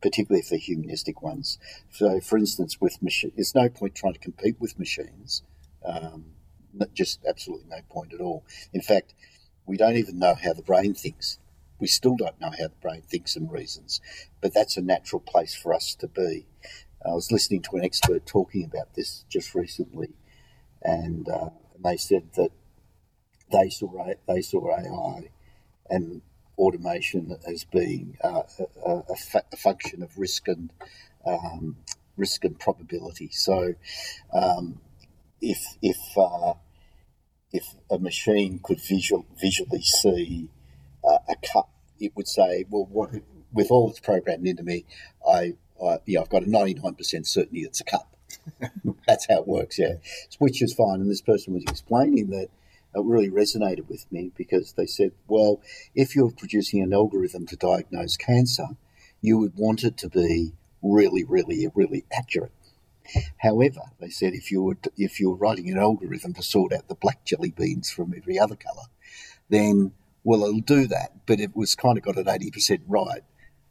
[0.00, 1.58] Particularly if they're humanistic ones.
[1.90, 5.42] So, for instance, with machines, there's no point trying to compete with machines.
[5.84, 6.26] Um,
[6.94, 8.44] just absolutely no point at all.
[8.72, 9.14] In fact,
[9.66, 11.38] we don't even know how the brain thinks.
[11.78, 14.00] We still don't know how the brain thinks and reasons,
[14.40, 16.46] but that's a natural place for us to be.
[17.04, 20.10] I was listening to an expert talking about this just recently,
[20.82, 21.50] and, uh,
[21.82, 22.50] they said that
[23.50, 25.30] they saw they saw AI
[25.88, 26.22] and
[26.58, 28.42] automation as being uh,
[28.86, 30.70] a, a, fa- a, function of risk and
[31.26, 31.76] um,
[32.16, 33.30] risk and probability.
[33.32, 33.74] So,
[34.32, 34.80] um,
[35.40, 36.54] if if uh,
[37.52, 40.48] if a machine could visual, visually see
[41.04, 43.10] uh, a cup, it would say, "Well, what,
[43.52, 44.84] with all that's programmed into me,
[45.26, 45.54] I,
[46.06, 48.16] yeah, I've got a ninety nine percent certainty it's a cup."
[49.06, 49.94] That's how it works, yeah.
[50.38, 51.00] Which is fine.
[51.00, 52.48] And this person was explaining that
[52.94, 55.60] it really resonated with me because they said, well,
[55.94, 58.66] if you're producing an algorithm to diagnose cancer,
[59.20, 62.52] you would want it to be really, really, really accurate.
[63.38, 66.88] However, they said if you were if you were writing an algorithm to sort out
[66.88, 68.84] the black jelly beans from every other colour,
[69.48, 69.92] then
[70.24, 73.22] well it'll do that, but it was kind of got it eighty percent right.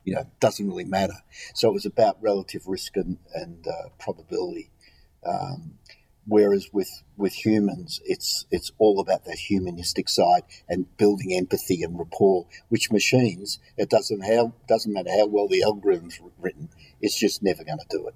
[0.06, 1.22] You know, doesn't really matter.
[1.54, 4.72] So it was about relative risk and, and uh, probability.
[5.26, 5.76] Um,
[6.26, 12.00] whereas with with humans, it's it's all about that humanistic side and building empathy and
[12.00, 12.48] rapport.
[12.70, 16.70] Which machines, it doesn't how doesn't matter how well the algorithm's written,
[17.02, 18.16] it's just never going to do it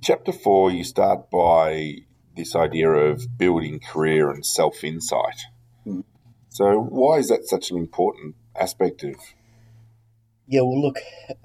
[0.00, 1.96] chapter four, you start by
[2.36, 5.40] this idea of building career and self insight.
[5.86, 6.04] Mm.
[6.48, 9.16] So, why is that such an important aspect of?
[10.46, 10.98] Yeah, well, look,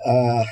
[0.06, 0.46] uh,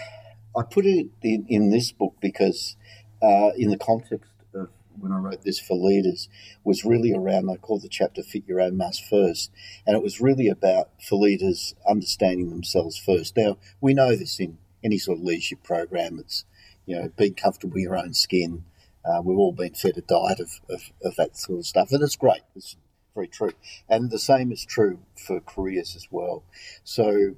[0.56, 2.76] I put it in, in this book because,
[3.22, 6.30] uh, in the context of when I wrote this for leaders,
[6.64, 7.50] was really around.
[7.50, 9.52] I called the chapter "Fit Your Own Mask First,
[9.88, 13.36] and it was really about for leaders understanding themselves first.
[13.36, 16.20] Now we know this in any sort of leadership program.
[16.20, 16.46] It's
[16.86, 18.64] you know, being comfortable in your own skin.
[19.06, 22.02] Uh, we've all been fed a diet of, of, of, that sort of stuff, and
[22.02, 22.42] it's great.
[22.56, 22.78] It's
[23.14, 23.52] very true.
[23.90, 26.44] And the same is true for careers as well.
[26.84, 27.36] So,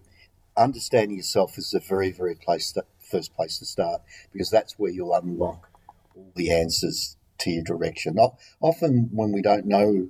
[0.55, 5.13] understanding yourself is the very, very place first place to start because that's where you'll
[5.13, 5.69] unlock
[6.15, 8.17] all the answers to your direction.
[8.61, 10.09] Often, when we don't know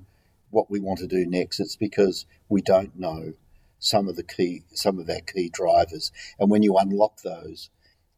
[0.50, 3.34] what we want to do next, it's because we don't know
[3.80, 6.12] some of the key, some of our key drivers.
[6.40, 7.70] And when you unlock those,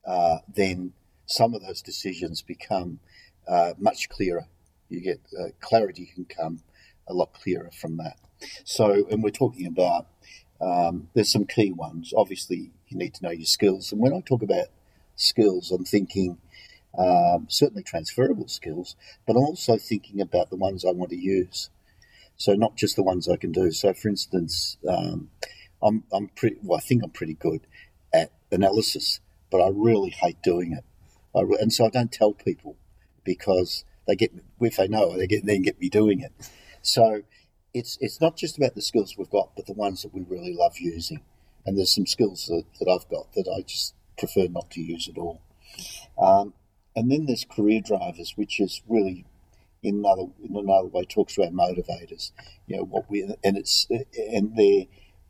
[0.06, 0.94] uh, then
[1.28, 3.00] some of those decisions become
[3.48, 4.48] uh, much clearer.
[4.90, 6.62] You get uh, clarity can come
[7.08, 8.18] a lot clearer from that.
[8.64, 10.08] So, and we're talking about
[10.62, 12.14] um, there's some key ones.
[12.16, 13.92] Obviously, you need to know your skills.
[13.92, 14.68] And when I talk about
[15.16, 16.38] skills, I'm thinking
[16.98, 21.70] um, certainly transferable skills, but I'm also thinking about the ones I want to use.
[22.38, 23.72] So, not just the ones I can do.
[23.72, 25.30] So, for instance, um,
[25.84, 27.62] I'm, I'm pretty, well, I think I'm pretty good
[28.14, 29.20] at analysis,
[29.52, 30.86] but I really hate doing it
[31.34, 32.78] and so I don't tell people
[33.24, 36.32] because they get if they know they get then get me doing it.
[36.82, 37.24] So
[37.74, 40.54] it's it's not just about the skills we've got, but the ones that we really
[40.54, 41.22] love using.
[41.66, 45.10] And there's some skills that, that I've got that I just prefer not to use
[45.10, 45.42] at all.
[46.18, 46.54] Um,
[46.96, 49.26] and then there's career drivers, which is really
[49.84, 52.32] in another in another way talks about motivators.
[52.66, 54.86] You know what we and it's and they're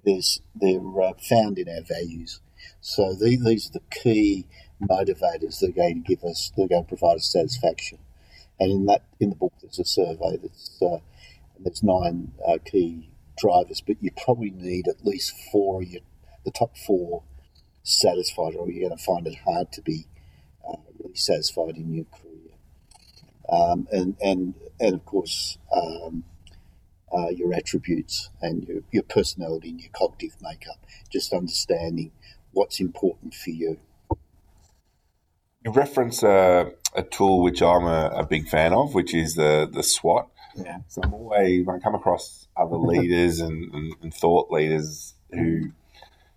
[0.06, 2.40] there's they're uh, found in our values.
[2.82, 4.48] So the, these are the key
[4.82, 8.00] motivators that are going to give us they're going to provide us satisfaction.
[8.60, 11.00] And in that in the book there's a survey that's uh,
[11.60, 16.02] there's nine uh, key drivers, but you probably need at least four of your
[16.46, 17.24] the top four
[17.84, 20.06] satisfied, or you're going to find it hard to be
[20.68, 22.54] uh, really satisfied in your career.
[23.50, 26.24] Um, and and and of course um,
[27.12, 32.12] uh, your attributes and your, your personality and your cognitive makeup, just understanding
[32.52, 33.80] what's important for you.
[35.68, 39.70] You reference a, a tool which I'm a, a, big fan of, which is the
[39.70, 40.30] the SWOT.
[40.56, 40.78] Yeah.
[40.88, 45.74] So I'm always when I come across other leaders and, and, and thought leaders who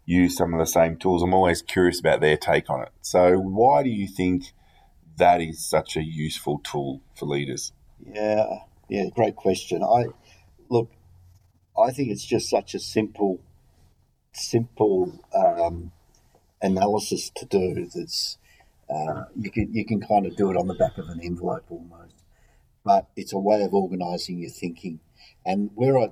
[0.04, 2.88] use some of the same tools, I'm always curious about their take on it.
[3.02, 4.46] So why do you think
[5.16, 7.72] that is such a useful tool for leaders?
[8.04, 8.46] Yeah,
[8.88, 9.84] yeah, great question.
[9.84, 10.06] I
[10.68, 10.90] look,
[11.78, 13.38] I think it's just such a simple,
[14.32, 15.92] simple um,
[16.60, 17.88] analysis to do.
[17.94, 18.38] That's
[18.92, 21.64] uh, you can you can kind of do it on the back of an envelope
[21.70, 22.14] almost,
[22.84, 25.00] but it's a way of organising your thinking.
[25.44, 26.10] And where I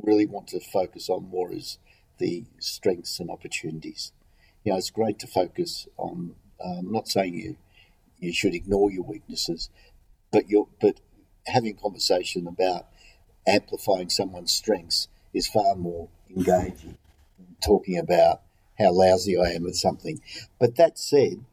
[0.00, 1.78] really want to focus on more is
[2.18, 4.12] the strengths and opportunities.
[4.64, 6.34] You know, it's great to focus on.
[6.64, 7.56] Um, I'm not saying you
[8.18, 9.70] you should ignore your weaknesses,
[10.30, 11.00] but you but
[11.46, 12.86] having conversation about
[13.46, 16.98] amplifying someone's strengths is far more engaging
[17.38, 18.42] than talking about
[18.78, 20.20] how lousy I am at something.
[20.58, 21.44] But that said,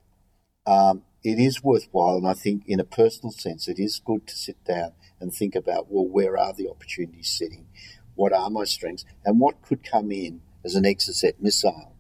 [0.66, 4.36] um, it is worthwhile, and I think in a personal sense, it is good to
[4.36, 7.68] sit down and think about well, where are the opportunities sitting?
[8.16, 11.96] What are my strengths, and what could come in as an Exocet missile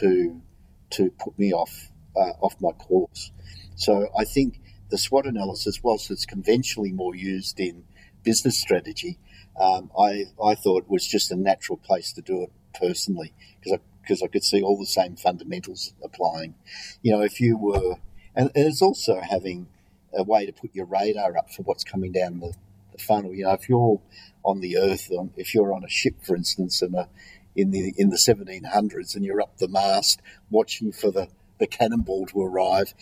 [0.00, 0.42] to
[0.90, 3.32] to put me off uh, off my course?
[3.76, 4.60] So I think
[4.90, 7.84] the SWOT analysis, whilst it's conventionally more used in
[8.22, 9.18] business strategy,
[9.58, 13.89] um, I, I thought was just a natural place to do it personally because I,
[14.10, 16.56] because I could see all the same fundamentals applying.
[17.00, 17.94] You know, if you were,
[18.34, 19.68] and, and it's also having
[20.12, 22.52] a way to put your radar up for what's coming down the,
[22.90, 23.32] the funnel.
[23.32, 24.00] You know, if you're
[24.42, 27.08] on the earth, if you're on a ship, for instance, and a,
[27.54, 30.20] in the in the 1700s, and you're up the mast
[30.50, 31.28] watching for the,
[31.60, 32.94] the cannonball to arrive,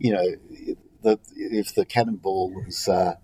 [0.00, 0.34] you know,
[1.02, 3.14] the, if the cannonball is, uh,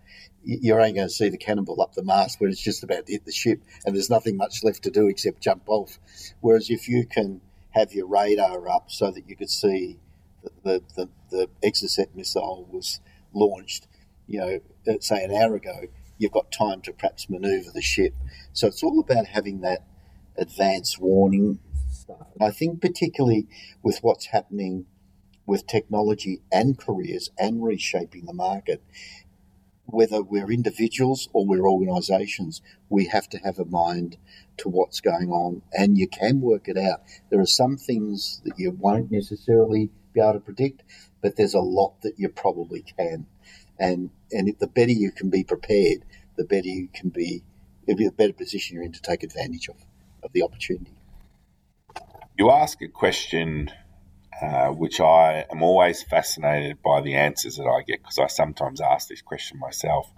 [0.44, 3.12] you're only going to see the cannonball up the mast when it's just about to
[3.12, 5.98] hit the ship, and there's nothing much left to do except jump off.
[6.40, 9.98] Whereas if you can have your radar up so that you could see
[10.42, 13.00] the the, the, the Exocet missile was
[13.32, 13.86] launched,
[14.26, 15.82] you know, uh, say an hour ago,
[16.18, 18.14] you've got time to perhaps manoeuvre the ship.
[18.52, 19.84] So it's all about having that
[20.36, 21.58] advance warning
[22.40, 23.46] I think particularly
[23.82, 24.86] with what's happening
[25.46, 28.82] with technology and careers and reshaping the market,
[29.86, 34.16] whether we're individuals or we're organisations, we have to have a mind
[34.58, 37.02] to what's going on and you can work it out.
[37.30, 40.82] There are some things that you won't necessarily be able to predict,
[41.20, 43.26] but there's a lot that you probably can.
[43.78, 46.04] And and the better you can be prepared,
[46.36, 47.42] the better you can be
[47.86, 49.76] it'll be, the better position you're in to take advantage of,
[50.22, 50.94] of the opportunity.
[52.38, 53.70] You ask a question
[54.42, 58.80] uh, which I am always fascinated by the answers that I get because I sometimes
[58.80, 60.12] ask this question myself.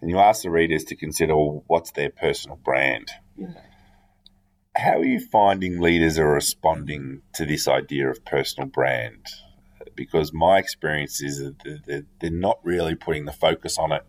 [0.00, 3.10] and you ask the readers to consider well, what's their personal brand.
[3.36, 3.48] Yeah.
[4.76, 9.26] How are you finding leaders are responding to this idea of personal brand?
[9.94, 14.06] Because my experience is that they're not really putting the focus on it.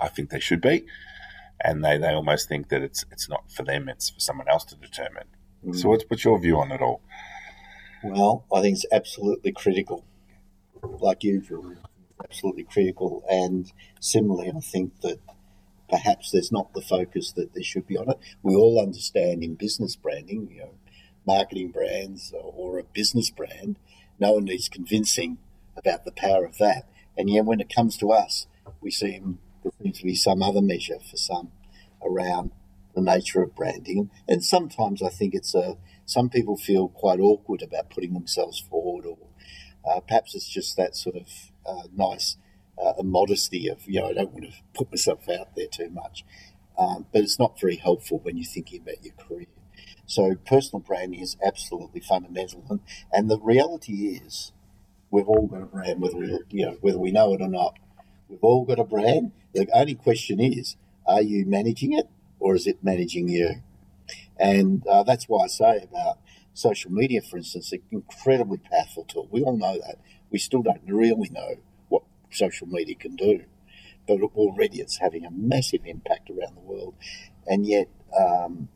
[0.00, 0.86] I think they should be,
[1.60, 4.64] and they, they almost think that it's it's not for them; it's for someone else
[4.64, 5.26] to determine.
[5.64, 5.76] Mm.
[5.76, 7.02] So, what's what's your view on it all?
[8.02, 10.04] Well, I think it's absolutely critical.
[10.82, 11.42] Like you,
[12.22, 13.24] absolutely critical.
[13.30, 15.18] And similarly, I think that
[15.88, 18.18] perhaps there's not the focus that there should be on it.
[18.42, 20.74] We all understand in business branding, you know,
[21.26, 23.76] marketing brands or a business brand,
[24.18, 25.38] no one needs convincing
[25.76, 26.88] about the power of that.
[27.16, 28.46] And yet, when it comes to us,
[28.80, 31.52] we seem there seems to be some other measure for some
[32.04, 32.50] around
[32.94, 34.10] the nature of branding.
[34.26, 39.06] And sometimes I think it's a some people feel quite awkward about putting themselves forward,
[39.06, 39.18] or
[39.88, 41.28] uh, perhaps it's just that sort of
[41.66, 42.36] uh, nice
[42.82, 46.24] uh, modesty of you know I don't want to put myself out there too much.
[46.78, 49.46] Um, but it's not very helpful when you're thinking about your career.
[50.06, 52.80] So personal branding is absolutely fundamental, and,
[53.12, 54.52] and the reality is
[55.10, 57.78] we've all got a brand, whether we you know whether we know it or not.
[58.28, 59.32] We've all got a brand.
[59.52, 60.76] The only question is,
[61.06, 62.08] are you managing it
[62.40, 63.62] or is it managing you?
[64.42, 66.18] And uh, that's why I say about
[66.52, 69.28] social media, for instance, an incredibly powerful tool.
[69.30, 69.98] We all know that.
[70.30, 71.56] We still don't really know
[71.88, 73.44] what social media can do.
[74.08, 76.94] But already it's having a massive impact around the world.
[77.46, 77.88] And yet,
[78.18, 78.68] um,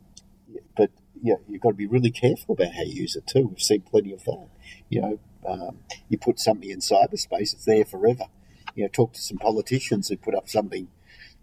[0.77, 0.89] but
[1.21, 3.47] yeah, you've got to be really careful about how you use it too.
[3.47, 4.47] We've seen plenty of that.
[4.87, 8.27] You know, um, you put something in cyberspace, it's there forever.
[8.73, 10.87] You know, talk to some politicians who put up something,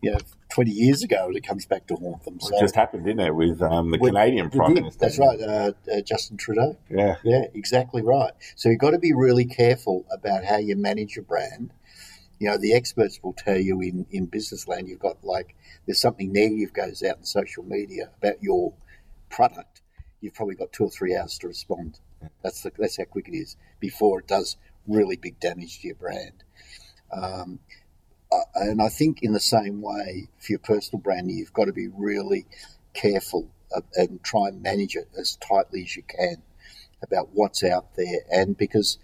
[0.03, 0.19] you know,
[0.51, 2.39] 20 years ago and it comes back to haunt them.
[2.41, 4.99] So, it just happened, didn't it, with um, the Canadian Prime Minister?
[5.01, 6.77] That's right, uh, uh, Justin Trudeau.
[6.91, 7.17] Yeah.
[7.25, 8.33] Yeah, exactly right.
[8.55, 11.73] So you've got to be really careful about how you manage your brand.
[12.39, 16.01] You know, the experts will tell you in, in business land, you've got like, there's
[16.01, 18.75] something negative goes out in social media about your
[19.31, 19.81] product,
[20.21, 21.99] you've probably got two or three hours to respond.
[22.43, 25.97] That's the, that's how quick it is before it does really big damage to your
[25.97, 26.45] brand.
[27.13, 27.59] Um,
[28.55, 31.89] and I think in the same way for your personal branding, you've got to be
[31.89, 32.47] really
[32.93, 33.51] careful
[33.97, 36.43] and try and manage it as tightly as you can
[37.03, 38.21] about what's out there.
[38.31, 38.99] And because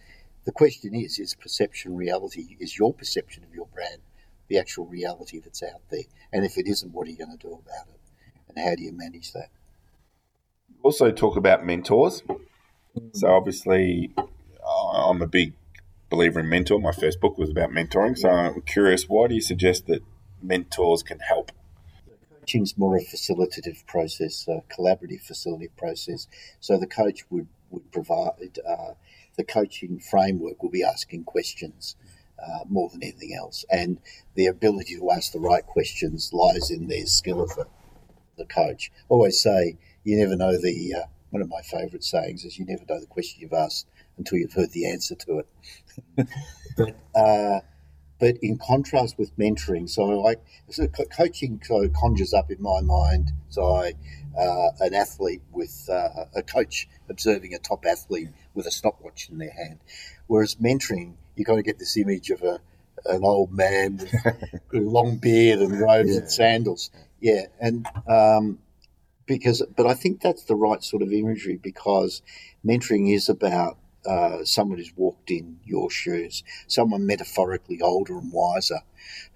[0.44, 2.56] the question is, is perception reality?
[2.58, 4.00] Is your perception of your brand
[4.48, 6.04] the actual reality that's out there?
[6.32, 8.00] And if it isn't, what are you going to do about it?
[8.48, 9.48] And how do you manage that?
[10.82, 12.22] Also, talk about mentors.
[13.12, 14.12] So, obviously,
[15.04, 15.52] I'm a big
[16.10, 16.78] believer in mentor.
[16.80, 18.18] My first book was about mentoring.
[18.18, 20.02] So I'm curious, why do you suggest that
[20.42, 21.52] mentors can help?
[22.40, 26.26] Coaching is more a facilitative process, a collaborative facilitative process.
[26.58, 28.94] So the coach would, would provide uh,
[29.36, 31.96] the coaching framework will be asking questions
[32.42, 33.64] uh, more than anything else.
[33.70, 33.98] And
[34.34, 37.66] the ability to ask the right questions lies in their skill of the,
[38.48, 38.90] coach.
[39.10, 42.84] Always say, you never know the, uh, one of my favourite sayings is you never
[42.88, 43.86] know the question you've asked
[44.18, 45.48] until you've heard the answer to it.
[46.76, 47.60] but uh,
[48.18, 53.32] but in contrast with mentoring, so like so coaching so conjures up in my mind
[53.48, 53.92] so I,
[54.38, 59.38] uh, an athlete with uh, a coach observing a top athlete with a stopwatch in
[59.38, 59.80] their hand,
[60.26, 62.60] whereas mentoring you got to get this image of a
[63.06, 64.14] an old man with
[64.74, 66.18] a long beard and robes yeah.
[66.18, 66.90] and sandals,
[67.20, 68.58] yeah, and um,
[69.26, 72.22] because but I think that's the right sort of imagery because
[72.64, 78.80] mentoring is about uh, someone who's walked in your shoes, someone metaphorically older and wiser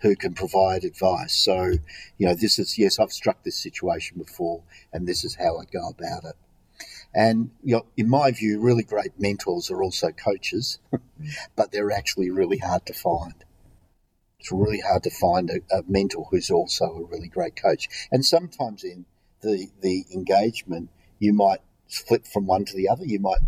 [0.00, 1.34] who can provide advice.
[1.34, 1.72] So,
[2.18, 4.62] you know, this is, yes, I've struck this situation before
[4.92, 6.36] and this is how I go about it.
[7.14, 10.80] And, you know, in my view, really great mentors are also coaches,
[11.56, 13.44] but they're actually really hard to find.
[14.40, 17.88] It's really hard to find a, a mentor who's also a really great coach.
[18.10, 19.06] And sometimes in
[19.42, 23.04] the, the engagement, you might flip from one to the other.
[23.04, 23.40] You might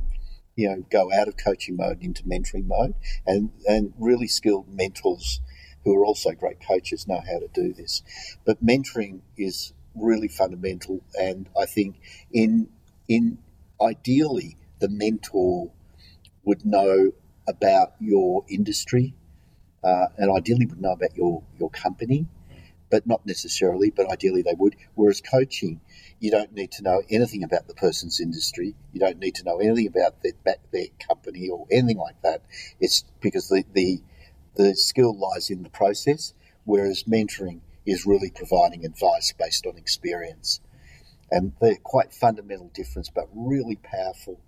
[0.56, 2.94] you know, go out of coaching mode into mentoring mode.
[3.26, 5.40] And, and really skilled mentors
[5.84, 8.02] who are also great coaches know how to do this.
[8.44, 11.02] But mentoring is really fundamental.
[11.14, 12.00] And I think
[12.32, 12.68] in,
[13.08, 13.38] in
[13.80, 15.70] ideally, the mentor
[16.42, 17.12] would know
[17.48, 19.14] about your industry
[19.84, 22.26] uh, and ideally would know about your, your company,
[22.90, 24.74] but not necessarily, but ideally they would.
[24.94, 25.80] Whereas coaching,
[26.18, 28.74] you don't need to know anything about the person's industry.
[28.92, 30.32] You don't need to know anything about their
[30.72, 32.42] their company or anything like that.
[32.80, 34.00] It's because the, the
[34.56, 36.32] the skill lies in the process,
[36.64, 40.60] whereas mentoring is really providing advice based on experience.
[41.30, 44.40] And they're quite fundamental difference, but really powerful.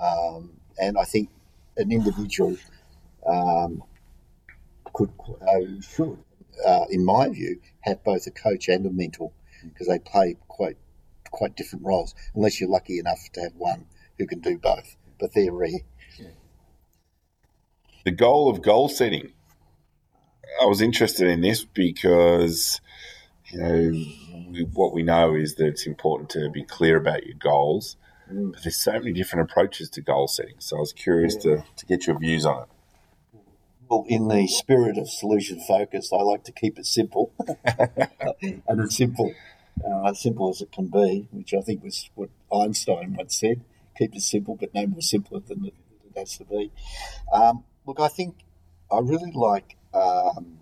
[0.00, 1.28] Um, and I think
[1.76, 2.56] an individual
[3.26, 3.82] um,
[4.92, 5.10] could
[5.42, 6.18] uh, should,
[6.66, 10.76] uh, in my view, have both a coach and a mentor because they play quite
[11.30, 13.86] quite different roles, unless you're lucky enough to have one
[14.18, 14.96] who can do both.
[15.18, 15.80] But they're rare.
[18.04, 19.32] The goal of goal setting.
[20.60, 22.80] I was interested in this because,
[23.50, 27.96] you know, what we know is that it's important to be clear about your goals.
[28.32, 28.52] Mm.
[28.52, 30.56] But there's so many different approaches to goal setting.
[30.58, 31.56] So I was curious yeah.
[31.56, 32.68] to, to get your views on it.
[33.88, 37.32] Well, in the spirit of solution focus, I like to keep it simple.
[37.66, 39.34] and it's simple
[39.84, 43.62] uh, as simple as it can be, which I think was what Einstein once said
[44.00, 45.74] keep it simple, but no more simpler than it,
[46.16, 46.72] has to be.
[47.32, 48.34] Um, look, I think
[48.90, 50.58] I really like um,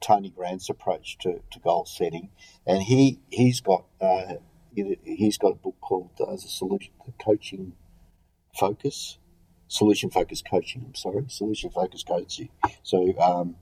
[0.00, 2.30] Tony Grant's approach to, to goal setting,
[2.66, 3.84] and he, he's got.
[4.00, 4.34] Uh,
[4.74, 7.74] he's got a book called uh, the Solution the Coaching
[8.58, 9.18] Focus,
[9.68, 10.82] Solution Focus Coaching.
[10.86, 12.48] I'm sorry, Solution Focus Coaching.
[12.82, 13.56] So um,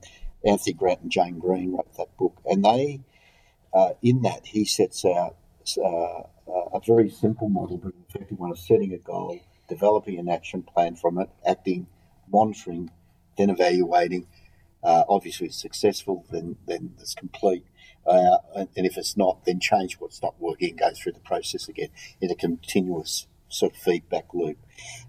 [0.45, 3.01] Anthony Grant and Jane Greene wrote that book, and they
[3.73, 5.35] uh, in that, he sets out
[5.77, 6.23] uh,
[6.73, 10.95] a very simple model, but effective one of setting a goal, developing an action plan
[10.95, 11.87] from it, acting,
[12.31, 12.89] monitoring,
[13.37, 14.27] then evaluating.
[14.83, 17.65] Uh, obviously, it's successful, then then it's complete.
[18.05, 21.89] And, and, if it's not, then change what's not working go through the process again
[22.19, 24.57] in a continuous sort of feedback loop.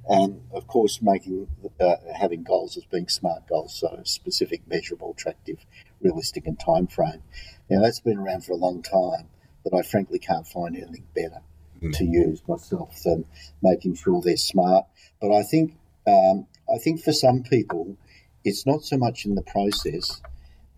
[0.08, 1.48] And of course, making
[1.80, 5.64] uh, having goals as being smart goals, so specific, measurable, attractive,
[6.00, 7.22] realistic, and time frame.
[7.70, 9.28] Now that's been around for a long time,
[9.64, 11.40] but I frankly can't find anything better
[11.80, 11.96] mm.
[11.96, 13.24] to use myself than
[13.62, 14.86] making sure they're smart.
[15.20, 15.76] But I think
[16.06, 17.96] um, I think for some people,
[18.44, 20.20] it's not so much in the process,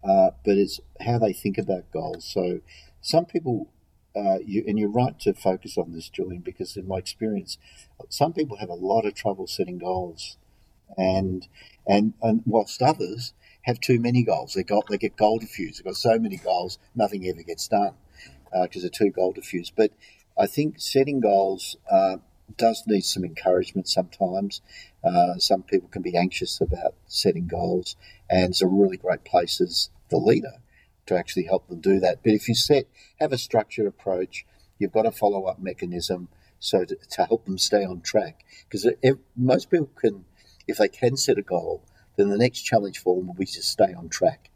[0.02, 2.24] uh, but it's how they think about goals.
[2.30, 2.60] So
[3.00, 3.68] some people
[4.16, 7.58] uh, you, and you're right to focus on this, Julian, because in my experience,
[8.08, 10.36] some people have a lot of trouble setting goals,
[10.96, 11.48] and
[11.86, 15.78] and and whilst others have too many goals, they got they get goal diffused.
[15.78, 17.94] They've got so many goals, nothing ever gets done
[18.62, 19.72] because uh, they're too goal diffused.
[19.76, 19.92] But
[20.38, 22.18] I think setting goals uh,
[22.56, 24.60] does need some encouragement sometimes.
[25.02, 27.96] Uh, some people can be anxious about setting goals,
[28.30, 30.58] and it's a really great place as the leader
[31.06, 32.22] to actually help them do that.
[32.22, 32.86] But if you set
[33.20, 34.46] have a structured approach,
[34.78, 36.28] you've got a follow up mechanism
[36.64, 38.44] so to, to, help them stay on track.
[38.64, 38.88] Because
[39.36, 40.24] most people can,
[40.66, 41.84] if they can set a goal,
[42.16, 44.50] then the next challenge for them will be to stay on track.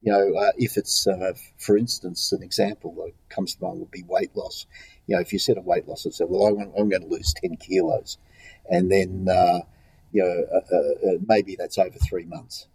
[0.00, 3.90] You know, uh, if it's, uh, for instance, an example that comes to mind would
[3.90, 4.66] be weight loss.
[5.06, 7.08] You know, if you set a weight loss and say, well, I am going to
[7.08, 8.18] lose 10 kilos,
[8.70, 9.60] and then, uh,
[10.12, 12.68] you know, uh, uh, uh, maybe that's over three months.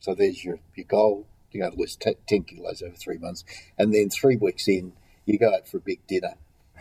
[0.00, 1.26] So there's your, your goal
[1.60, 3.44] to lose t- 10 kilos over three months.
[3.78, 4.92] And then three weeks in,
[5.26, 6.34] you go out for a big dinner.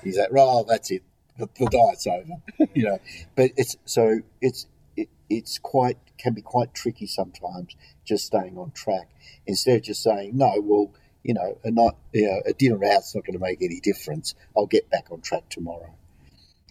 [0.03, 1.03] He's like, oh, that's it.
[1.38, 2.99] The, the diet's over, you know.
[3.36, 8.71] But it's so it's it, it's quite can be quite tricky sometimes just staying on
[8.71, 9.09] track
[9.47, 10.53] instead of just saying no.
[10.57, 10.93] Well,
[11.24, 14.36] you know, a not you know, a dinner out's not going to make any difference.
[14.55, 15.95] I'll get back on track tomorrow.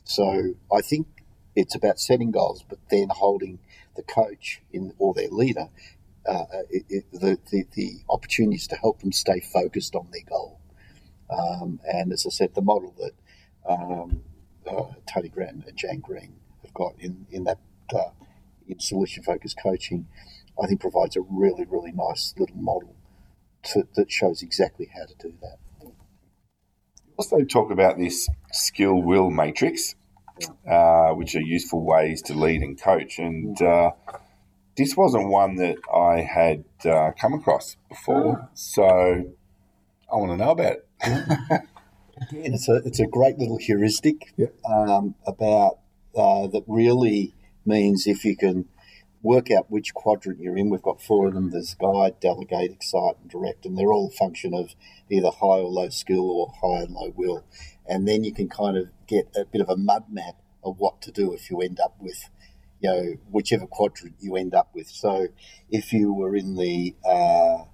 [0.05, 1.07] So I think
[1.57, 3.59] it's about setting goals, but then holding
[3.97, 5.69] the coach in or their leader
[6.27, 10.61] uh, it, it, the, the, the, opportunities to help them stay focused on their goal.
[11.31, 13.13] Um, and as I said, the model that
[13.69, 14.23] um,
[14.71, 17.59] uh, Tony Grant and Jan Green have got in, in that
[17.95, 18.11] uh,
[18.69, 20.07] in solution focused coaching,
[20.63, 22.95] I think provides a really, really nice little model
[23.65, 25.59] to, that shows exactly how to do that.
[27.17, 29.95] Also, talk about this skill will matrix,
[30.69, 33.19] uh, which are useful ways to lead and coach.
[33.19, 33.91] And uh,
[34.77, 38.49] this wasn't one that I had uh, come across before, oh.
[38.55, 39.33] so
[40.13, 40.89] I want to know about it.
[42.31, 44.35] Again, it's a it's a great little heuristic
[44.69, 45.79] um, about
[46.15, 48.67] uh, that really means if you can
[49.23, 50.69] work out which quadrant you're in.
[50.69, 51.51] We've got four of them.
[51.51, 54.75] There's guide, delegate, excite, and direct, and they're all a function of
[55.11, 57.45] either high or low skill or high and low will.
[57.87, 61.01] And then you can kind of get a bit of a mud map of what
[61.03, 62.29] to do if you end up with
[62.83, 64.89] you know, whichever quadrant you end up with.
[64.89, 65.29] So
[65.71, 67.65] if you were in the uh,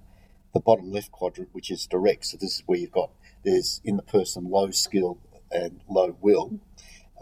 [0.53, 3.11] the bottom left quadrant, which is direct, so this is where you've got
[3.43, 5.17] there's in the person low skill
[5.51, 6.59] and low will,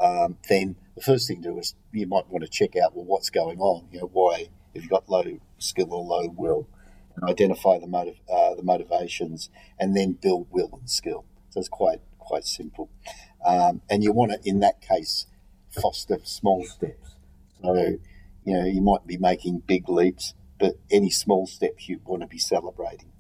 [0.02, 3.06] um, then the first thing to do is you might want to check out well
[3.06, 3.88] what's going on.
[3.92, 6.68] You know, why have you got low skill or low will,
[7.16, 11.24] and identify the motive, uh, the motivations, and then build will and skill.
[11.52, 12.90] So it's quite quite simple,
[13.46, 15.28] um, and you want to in that case
[15.70, 17.17] foster small steps.
[17.64, 17.98] So,
[18.46, 22.28] you know, you might be making big leaps, but any small steps you want to
[22.28, 23.12] be celebrating.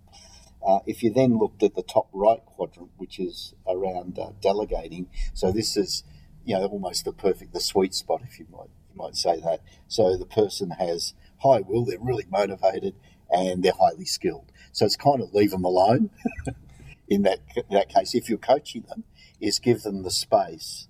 [0.65, 5.07] Uh, if you then looked at the top right quadrant, which is around uh, delegating,
[5.33, 6.03] so this is,
[6.43, 9.61] you know, almost the perfect, the sweet spot, if you might you might say that.
[9.87, 11.13] So the person has
[11.43, 12.95] high will, they're really motivated,
[13.29, 14.51] and they're highly skilled.
[14.71, 16.09] So it's kind of leave them alone.
[17.07, 19.03] in that that case, if you're coaching them,
[19.39, 20.87] is give them the space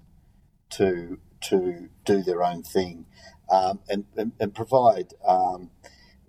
[0.71, 3.05] to to do their own thing
[3.49, 5.69] um, and, and, and, provide um,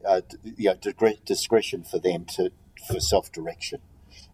[0.07, 2.51] uh, you know, discretion for them to
[2.87, 3.81] for self direction,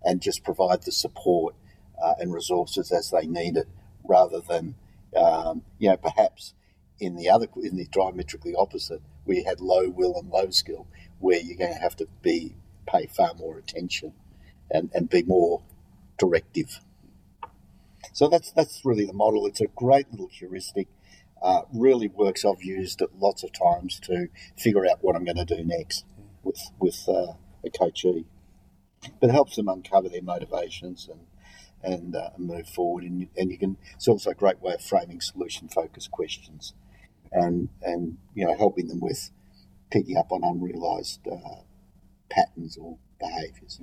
[0.03, 1.55] and just provide the support
[2.03, 3.69] uh, and resources as they need it,
[4.07, 4.75] rather than
[5.17, 6.55] um, you know perhaps
[7.01, 10.87] in the other in the diametrically opposite, where you had low will and low skill,
[11.19, 12.55] where you're going to have to be
[12.87, 14.13] pay far more attention
[14.71, 15.63] and, and be more
[16.19, 16.81] directive.
[18.13, 19.47] So that's that's really the model.
[19.47, 20.89] It's a great little heuristic
[21.45, 22.43] uh, really works.
[22.45, 26.07] I've used it lots of times to figure out what I'm going to do next
[26.43, 27.35] with with uh,
[27.65, 28.25] a coachee.
[29.21, 31.27] But it helps them uncover their motivations and
[31.83, 33.05] and uh, move forward.
[33.05, 33.77] And, and you can.
[33.95, 36.73] It's also a great way of framing solution focused questions,
[37.31, 39.31] and and you know helping them with
[39.91, 41.61] picking up on unrealised uh,
[42.31, 43.83] patterns or behaviours.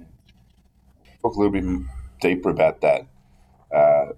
[1.22, 1.64] Talk a little bit
[2.20, 3.06] deeper about that
[3.72, 4.14] uh,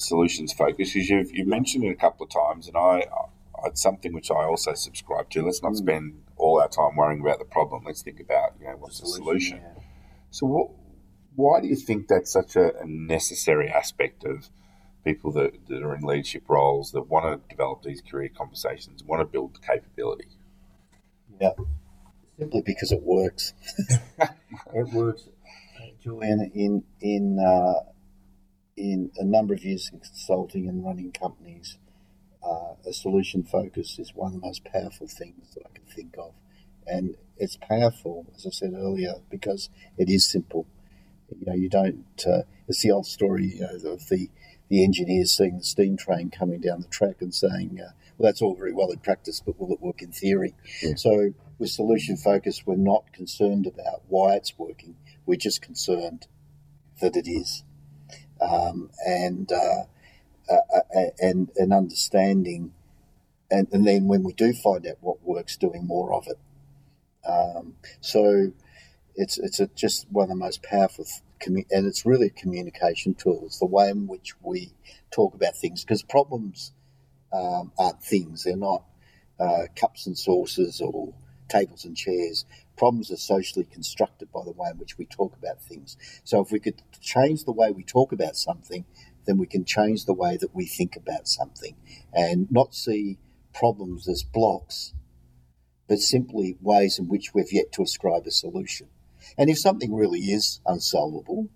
[0.00, 3.82] solutions focus is you've, you've mentioned it a couple of times, and I, I, it's
[3.82, 5.42] something which I also subscribe to.
[5.42, 5.76] Let's not mm.
[5.76, 7.84] spend all our time worrying about the problem.
[7.84, 9.24] Let's think about you know what's the solution.
[9.24, 9.56] The solution.
[9.58, 9.82] Yeah.
[10.30, 10.70] So, what,
[11.34, 14.48] why do you think that's such a, a necessary aspect of
[15.04, 19.20] people that, that are in leadership roles that want to develop these career conversations, want
[19.20, 20.28] to build the capability?
[21.40, 21.52] Yeah,
[22.38, 23.54] simply because it works.
[24.74, 25.28] it works,
[26.02, 26.50] Julian.
[26.54, 27.90] In in uh,
[28.80, 31.76] in a number of years in consulting and running companies,
[32.42, 36.16] uh, a solution focus is one of the most powerful things that I can think
[36.18, 36.32] of,
[36.86, 39.68] and it's powerful, as I said earlier, because
[39.98, 40.66] it is simple.
[41.28, 42.04] You know, you don't.
[42.26, 44.30] Uh, it's the old story you know, of the
[44.68, 48.40] the engineers seeing the steam train coming down the track and saying, uh, well, that's
[48.40, 50.54] all very well in practice, but will it work in theory?
[50.80, 50.94] Yeah.
[50.96, 54.96] So with solution focus, we're not concerned about why it's working.
[55.26, 56.28] We're just concerned
[57.00, 57.64] that it is.
[58.40, 59.84] Um, and, uh,
[60.50, 62.72] uh, uh and, and understanding,
[63.50, 66.38] and, and then when we do find out what works, doing more of it.
[67.28, 68.52] Um, so
[69.14, 71.04] it's, it's a, just one of the most powerful
[71.46, 73.42] and it's really a communication tool.
[73.46, 74.72] It's the way in which we
[75.10, 76.72] talk about things because problems
[77.32, 78.44] um, aren't things.
[78.44, 78.84] They're not
[79.38, 81.14] uh, cups and saucers or
[81.48, 82.44] tables and chairs.
[82.80, 85.98] Problems are socially constructed by the way in which we talk about things.
[86.24, 88.86] So if we could change the way we talk about something,
[89.26, 91.76] then we can change the way that we think about something
[92.10, 93.18] and not see
[93.52, 94.94] problems as blocks,
[95.90, 98.88] but simply ways in which we've yet to ascribe a solution.
[99.36, 101.50] And if something really is unsolvable,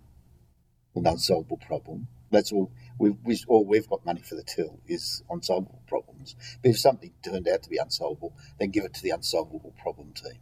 [0.93, 2.71] an unsolvable problem, that's all.
[2.99, 6.35] We, we, all we've got money for the till is unsolvable problems.
[6.61, 10.13] But if something turned out to be unsolvable, then give it to the unsolvable problem
[10.13, 10.39] team.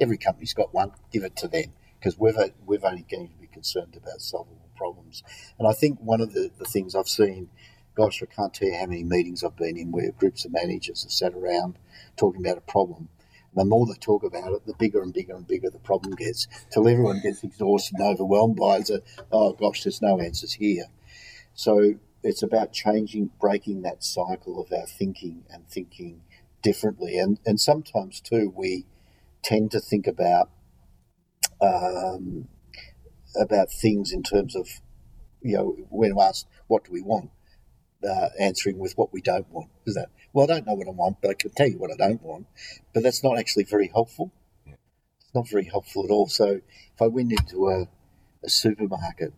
[0.00, 0.92] Every company's got one.
[1.12, 2.36] Give it to them because we've
[2.66, 5.22] we've only going to be concerned about solvable problems.
[5.58, 7.48] And I think one of the, the things I've seen,
[7.96, 11.02] gosh, I can't tell you how many meetings I've been in where groups of managers
[11.02, 11.78] have sat around
[12.16, 13.08] talking about a problem
[13.54, 16.46] the more they talk about it, the bigger and bigger and bigger the problem gets,
[16.70, 18.90] till everyone gets exhausted and overwhelmed by it.
[19.32, 20.86] oh gosh, there's no answers here.
[21.54, 26.22] So it's about changing, breaking that cycle of our thinking and thinking
[26.62, 27.18] differently.
[27.18, 28.86] And and sometimes too, we
[29.48, 30.50] tend to think about
[31.62, 32.48] um,
[33.40, 34.68] about things in terms of
[35.40, 37.30] you know when asked what do we want,
[38.08, 39.70] uh, answering with what we don't want.
[39.86, 41.90] Is that well, I don't know what I want, but I can tell you what
[41.90, 42.46] I don't want.
[42.92, 44.32] But that's not actually very helpful.
[44.66, 44.74] Yeah.
[45.20, 46.28] It's not very helpful at all.
[46.28, 46.60] So
[46.94, 47.88] if I went into a,
[48.44, 49.32] a supermarket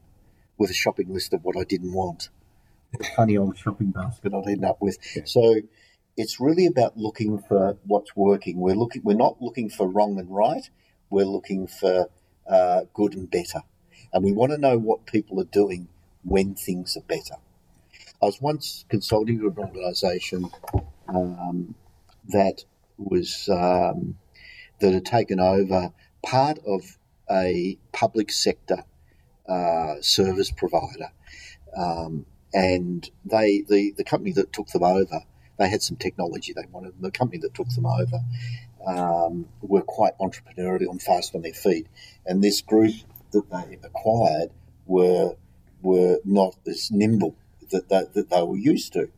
[0.58, 2.30] with a shopping list of what I didn't want,
[3.16, 4.98] funny old shopping basket I'd end up with.
[5.14, 5.22] Yeah.
[5.24, 5.60] So
[6.20, 8.60] it's really about looking for what's working.
[8.60, 9.02] We're looking.
[9.02, 10.68] We're not looking for wrong and right.
[11.08, 12.10] We're looking for
[12.48, 13.62] uh, good and better,
[14.12, 15.88] and we want to know what people are doing
[16.22, 17.36] when things are better.
[18.22, 20.50] I was once consulting with an organisation
[21.08, 21.74] um,
[22.28, 22.64] that
[22.98, 24.18] was um,
[24.80, 25.92] that had taken over
[26.22, 26.98] part of
[27.30, 28.84] a public sector
[29.48, 31.12] uh, service provider,
[31.74, 35.22] um, and they the the company that took them over
[35.60, 36.94] they had some technology they wanted.
[36.94, 38.20] and The company that took them over
[38.86, 41.86] um, were quite entrepreneurial and fast on their feet,
[42.26, 42.94] and this group
[43.32, 44.50] that they acquired
[44.86, 45.36] were
[45.82, 47.36] were not as nimble
[47.70, 49.08] that they, that they were used to.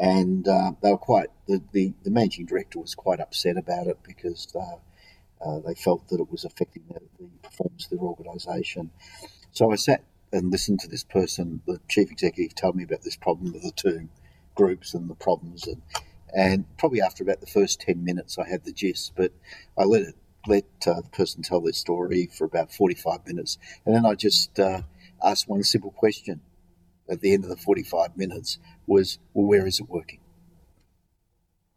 [0.00, 3.98] And uh, they were quite, the, the, the, managing director was quite upset about it
[4.02, 8.90] because uh, uh, they felt that it was affecting the, the performance of their organisation.
[9.52, 10.02] So I sat
[10.32, 13.72] and listened to this person, the chief executive, tell me about this problem with the
[13.72, 14.08] two
[14.54, 15.66] groups and the problems.
[15.66, 15.82] And,
[16.34, 19.32] and probably after about the first 10 minutes, I had the gist, but
[19.78, 20.14] I let it
[20.46, 23.58] let uh, the person tell their story for about 45 minutes.
[23.84, 24.82] And then I just uh,
[25.22, 26.40] asked one simple question
[27.10, 30.20] at the end of the 45 minutes was, well, where is it working?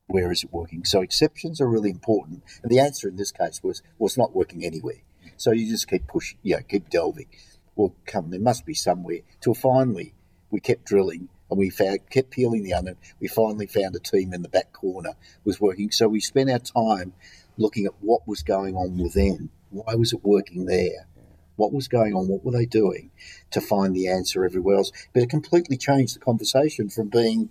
[0.08, 0.86] Where is it working?
[0.86, 2.44] So exceptions are really important.
[2.62, 5.02] And the answer in this case was, well, it's not working anywhere.
[5.38, 7.28] So you just keep pushing, you know, keep delving.
[7.76, 9.20] Well, come, there must be somewhere.
[9.42, 10.14] Till finally,
[10.52, 12.98] we kept drilling and we found, kept peeling the onion.
[13.20, 15.14] We finally found a team in the back corner
[15.44, 15.92] was working.
[15.92, 17.14] So we spent our time
[17.58, 19.50] looking at what was going on with them.
[19.70, 21.08] Why was it working there?
[21.56, 23.12] what was going on, what were they doing
[23.52, 24.92] to find the answer everywhere else.
[25.14, 27.50] But it completely changed the conversation from being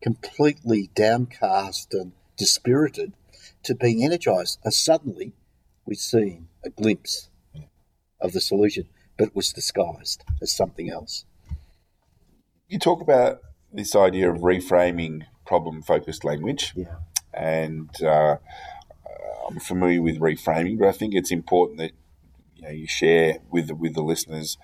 [0.00, 3.12] completely downcast and dispirited
[3.64, 4.58] to being energized.
[4.64, 5.32] As suddenly
[5.84, 7.28] we'd seen a glimpse
[8.20, 11.24] of the solution, but it was disguised as something else.
[12.70, 13.40] You talk about
[13.72, 16.72] this idea of reframing problem focused language.
[16.76, 16.94] Yeah.
[17.34, 18.36] And uh,
[19.48, 21.90] I'm familiar with reframing, but I think it's important that
[22.56, 24.56] you know you share with the, with the listeners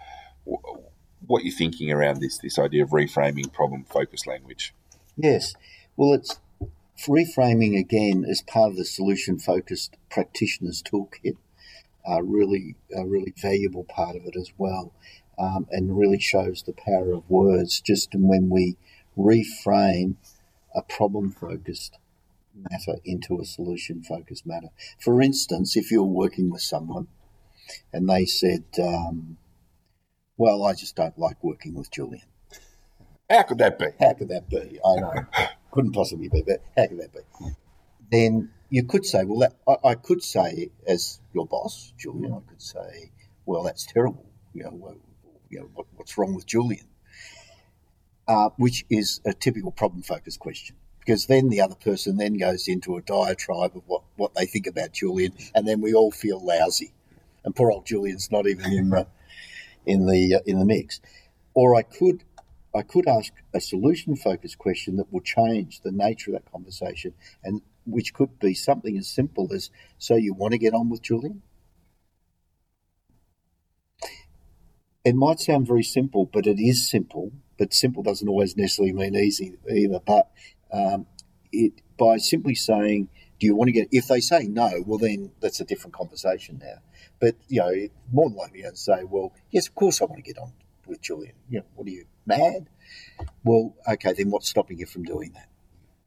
[1.27, 4.73] what you're thinking around this this idea of reframing problem focused language.
[5.17, 5.55] Yes,
[5.97, 6.39] well, it's
[7.09, 11.37] reframing again as part of the solution focused practitioners toolkit.
[12.09, 14.93] A really, a really valuable part of it as well.
[15.39, 18.77] Um, and really shows the power of words just when we
[19.17, 20.17] reframe
[20.75, 21.99] a problem focused
[22.71, 24.69] matter into a solution focused matter.
[24.99, 27.09] For instance, if you're working with someone
[27.93, 29.39] and they said, um,
[30.37, 32.27] Well, I just don't like working with Julian.
[33.29, 33.87] How could that be?
[33.99, 34.79] How could that be?
[34.85, 35.13] I know.
[35.73, 37.21] Couldn't possibly be, but how could that be?
[38.11, 42.49] Then you could say, Well, that, I, I could say, as your boss, Julian, I
[42.49, 43.11] could say,
[43.45, 44.27] Well, that's terrible.
[44.55, 44.97] You know,
[45.49, 46.87] you know what, what's wrong with Julian?
[48.29, 50.75] Uh, which is a typical problem focused question
[51.07, 54.67] because then the other person then goes into a diatribe of what, what they think
[54.67, 56.93] about Julian, and then we all feel lousy.
[57.45, 59.07] And poor old Julian's not even in the
[59.87, 61.01] in the uh, in the mix.
[61.55, 62.25] Or I could
[62.75, 67.15] I could ask a solution focused question that will change the nature of that conversation,
[67.45, 71.03] and which could be something as simple as, "So you want to get on with
[71.03, 71.43] Julian?"
[75.07, 77.31] It might sound very simple, but it is simple.
[77.59, 80.01] But simple doesn't always necessarily mean easy either.
[80.01, 80.33] But
[80.73, 81.07] um,
[81.53, 85.31] it by simply saying, "Do you want to get?" If they say no, well, then
[85.41, 86.79] that's a different conversation now.
[87.21, 87.73] But you know,
[88.13, 90.53] more than likely, to say, "Well, yes, of course, I want to get on
[90.89, 92.69] with Julian." You know, what are you mad?
[93.45, 95.49] Well, okay, then what's stopping you from doing that?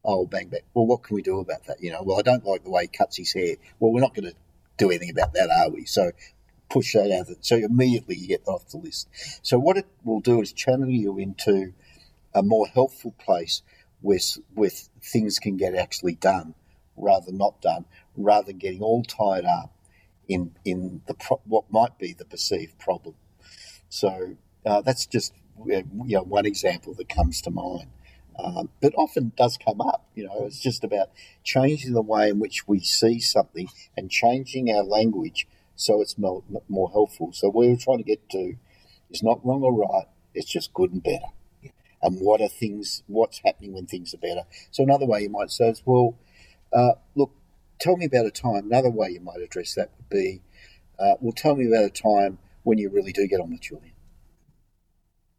[0.04, 0.64] Oh, bang bang.
[0.74, 1.82] Well, what can we do about that?
[1.82, 3.56] You know, well, I don't like the way he cuts his hair.
[3.80, 4.36] Well, we're not going to
[4.78, 5.86] do anything about that, are we?
[5.86, 6.12] So
[6.70, 7.22] push that out.
[7.22, 7.46] of it.
[7.46, 9.08] So immediately you get off the list.
[9.42, 11.74] So what it will do is channel you into
[12.34, 13.62] a more helpful place
[14.02, 16.54] with with things can get actually done
[16.96, 19.74] rather than not done, rather than getting all tied up
[20.28, 23.16] in in the pro- what might be the perceived problem.
[23.90, 25.34] So uh, that's just
[25.66, 27.88] you know one example that comes to mind.
[28.42, 30.06] Um, but often does come up.
[30.16, 31.10] You know, it's just about
[31.44, 33.68] changing the way in which we see something
[33.98, 35.46] and changing our language
[35.80, 37.32] so it's more, more helpful.
[37.32, 38.56] So where we're trying to get to
[39.10, 40.08] is not wrong or right.
[40.34, 41.32] It's just good and better
[42.02, 44.44] and what are things, what's happening when things are better.
[44.72, 46.18] So another way you might say is, well,
[46.74, 47.32] uh, look,
[47.80, 48.66] tell me about a time.
[48.66, 50.42] Another way you might address that would be,
[51.00, 53.94] uh, well, tell me about a time when you really do get on with Julian.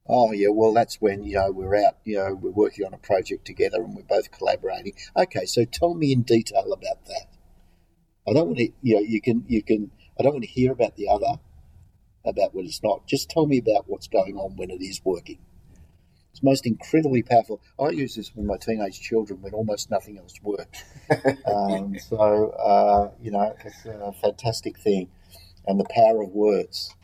[0.08, 2.98] Oh yeah, well that's when you know we're out, you know we're working on a
[2.98, 4.94] project together and we're both collaborating.
[5.16, 7.26] Okay, so tell me in detail about that.
[8.28, 9.90] I don't want to, you know, you can, you can.
[10.20, 11.40] I don't want to hear about the other,
[12.26, 13.06] about when it's not.
[13.06, 15.38] Just tell me about what's going on when it is working.
[16.30, 17.62] It's most incredibly powerful.
[17.80, 20.84] I use this with my teenage children when almost nothing else worked.
[21.46, 25.08] um, so, uh, you know, it's a fantastic thing.
[25.66, 26.94] And the power of words,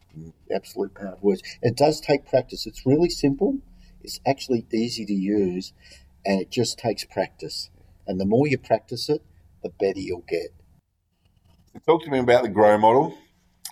[0.54, 1.42] absolute power of words.
[1.62, 2.66] It does take practice.
[2.66, 3.58] It's really simple,
[4.02, 5.72] it's actually easy to use,
[6.26, 7.70] and it just takes practice.
[8.06, 9.22] And the more you practice it,
[9.62, 10.52] the better you'll get.
[11.84, 13.18] Talk to me about the GROW model.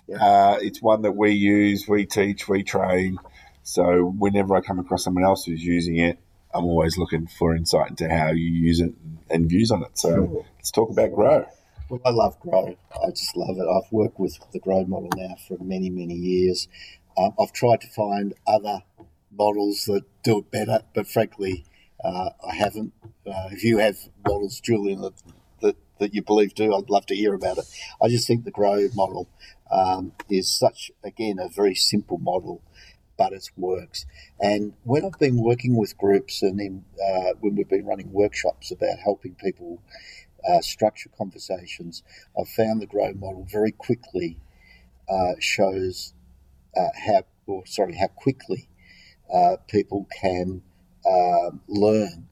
[0.07, 0.17] Yeah.
[0.23, 3.17] Uh, it's one that we use, we teach, we train.
[3.63, 6.19] So whenever I come across someone else who's using it,
[6.53, 8.93] I'm always looking for insight into how you use it
[9.29, 9.97] and views on it.
[9.97, 10.45] So sure.
[10.57, 11.45] let's talk about Grow.
[11.89, 12.77] Well, I love Grow.
[13.03, 13.67] I just love it.
[13.67, 16.67] I've worked with the Grow model now for many, many years.
[17.17, 18.83] Um, I've tried to find other
[19.31, 21.65] models that do it better, but frankly,
[22.03, 22.93] uh, I haven't.
[23.25, 25.13] Uh, if you have models, Julian, that,
[25.99, 27.65] that, you believe do, I'd love to hear about it.
[28.01, 29.27] I just think the Grow model
[29.71, 32.61] um, is such, again, a very simple model
[33.17, 34.05] but it works.
[34.39, 38.71] And when I've been working with groups and in, uh, when we've been running workshops
[38.71, 39.81] about helping people
[40.47, 42.03] uh, structure conversations,
[42.39, 44.37] I've found the Grow model very quickly
[45.09, 46.13] uh, shows
[46.75, 48.67] uh, how, or sorry, how quickly
[49.33, 50.61] uh, people can
[51.09, 52.27] um, learn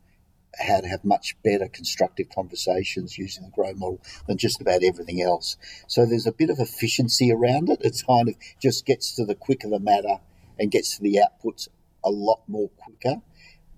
[0.59, 5.21] how to have much better constructive conversations using the grow model than just about everything
[5.21, 5.57] else.
[5.87, 7.81] So there's a bit of efficiency around it.
[7.81, 10.19] It kind of just gets to the quicker the matter
[10.59, 11.67] and gets to the outputs
[12.03, 13.21] a lot more quicker.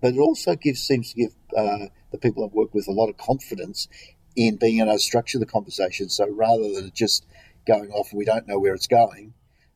[0.02, 3.10] But it also gives seems to give uh, the people I've worked with a lot
[3.10, 3.88] of confidence
[4.36, 6.10] in being able to structure the conversation.
[6.10, 7.26] So rather than just
[7.66, 9.34] going off and we don't know where it's going,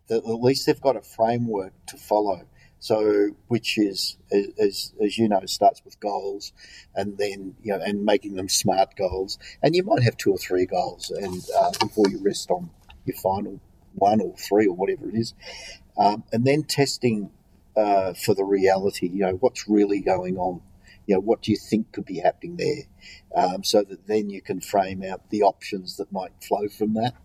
[0.07, 2.45] that at least they've got a framework to follow.
[2.79, 6.53] So, which is, as, as you know, starts with goals,
[6.95, 9.37] and then you know, and making them smart goals.
[9.61, 12.69] And you might have two or three goals, and uh, before you rest on
[13.05, 13.59] your final
[13.95, 15.33] one or three or whatever it is,
[15.97, 17.31] um, and then testing
[17.75, 19.07] uh, for the reality.
[19.07, 20.61] You know, what's really going on?
[21.05, 22.83] You know, what do you think could be happening there?
[23.35, 27.15] Um, so that then you can frame out the options that might flow from that.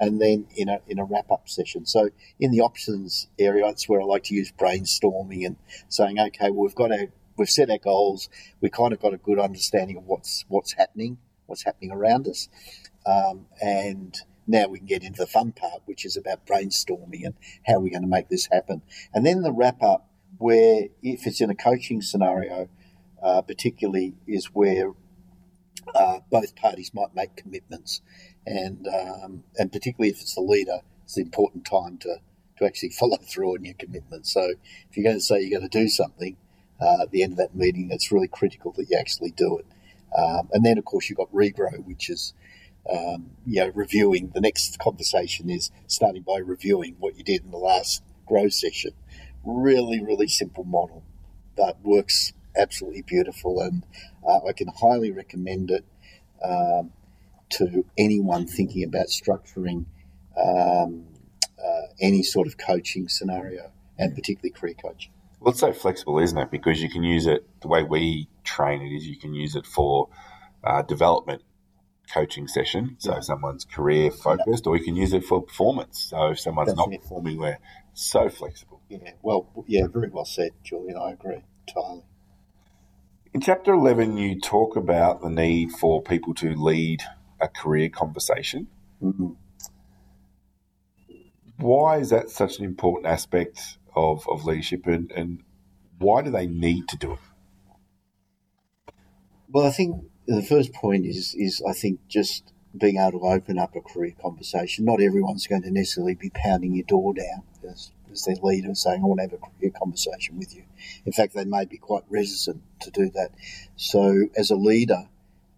[0.00, 1.86] And then in a, in a wrap up session.
[1.86, 2.10] So
[2.40, 5.56] in the options area, that's where I like to use brainstorming and
[5.88, 7.06] saying, okay, well, we've got our,
[7.36, 8.28] we've set our goals.
[8.60, 12.48] We kind of got a good understanding of what's, what's happening, what's happening around us.
[13.06, 14.16] Um, and
[14.46, 17.34] now we can get into the fun part, which is about brainstorming and
[17.66, 18.82] how we're going to make this happen.
[19.14, 20.08] And then the wrap up,
[20.38, 22.68] where if it's in a coaching scenario,
[23.22, 24.92] uh, particularly, is where
[25.94, 28.00] uh, both parties might make commitments,
[28.46, 32.16] and um, and particularly if it's the leader, it's the important time to
[32.58, 34.26] to actually follow through on your commitment.
[34.26, 34.54] So
[34.90, 36.36] if you're going to say you're going to do something
[36.80, 39.66] uh, at the end of that meeting, it's really critical that you actually do it.
[40.16, 42.34] Um, and then, of course, you've got regrow, which is
[42.90, 44.32] um, you know reviewing.
[44.34, 48.92] The next conversation is starting by reviewing what you did in the last grow session.
[49.44, 51.04] Really, really simple model
[51.56, 53.84] that works absolutely beautiful, and
[54.26, 55.84] uh, I can highly recommend it
[56.44, 56.92] um,
[57.52, 59.86] to anyone thinking about structuring
[60.36, 61.04] um,
[61.62, 65.12] uh, any sort of coaching scenario, and particularly career coaching.
[65.40, 66.50] Well, it's so flexible, isn't it?
[66.50, 69.66] Because you can use it the way we train it is you can use it
[69.66, 70.08] for
[70.62, 71.42] uh, development
[72.12, 72.96] coaching session.
[72.98, 73.20] So yeah.
[73.20, 74.70] someone's career focused, yeah.
[74.70, 76.06] or you can use it for performance.
[76.10, 77.02] So if someone's That's not it.
[77.02, 77.58] performing, we're
[77.94, 78.80] so flexible.
[78.88, 80.96] Yeah, well, yeah, very well said, Julian.
[80.96, 82.02] I agree entirely.
[83.34, 87.02] In chapter 11, you talk about the need for people to lead
[87.42, 88.68] a career conversation.
[89.02, 89.30] Mm-hmm.
[91.58, 95.42] Why is that such an important aspect of, of leadership and, and
[95.98, 97.18] why do they need to do it?
[99.50, 103.58] Well, I think the first point is is I think just being able to open
[103.58, 104.84] up a career conversation.
[104.84, 109.02] Not everyone's going to necessarily be pounding your door down as, as their leader saying,
[109.02, 110.64] I want to have a career conversation with you.
[111.04, 113.30] In fact, they may be quite reticent to do that.
[113.76, 115.08] So, as a leader,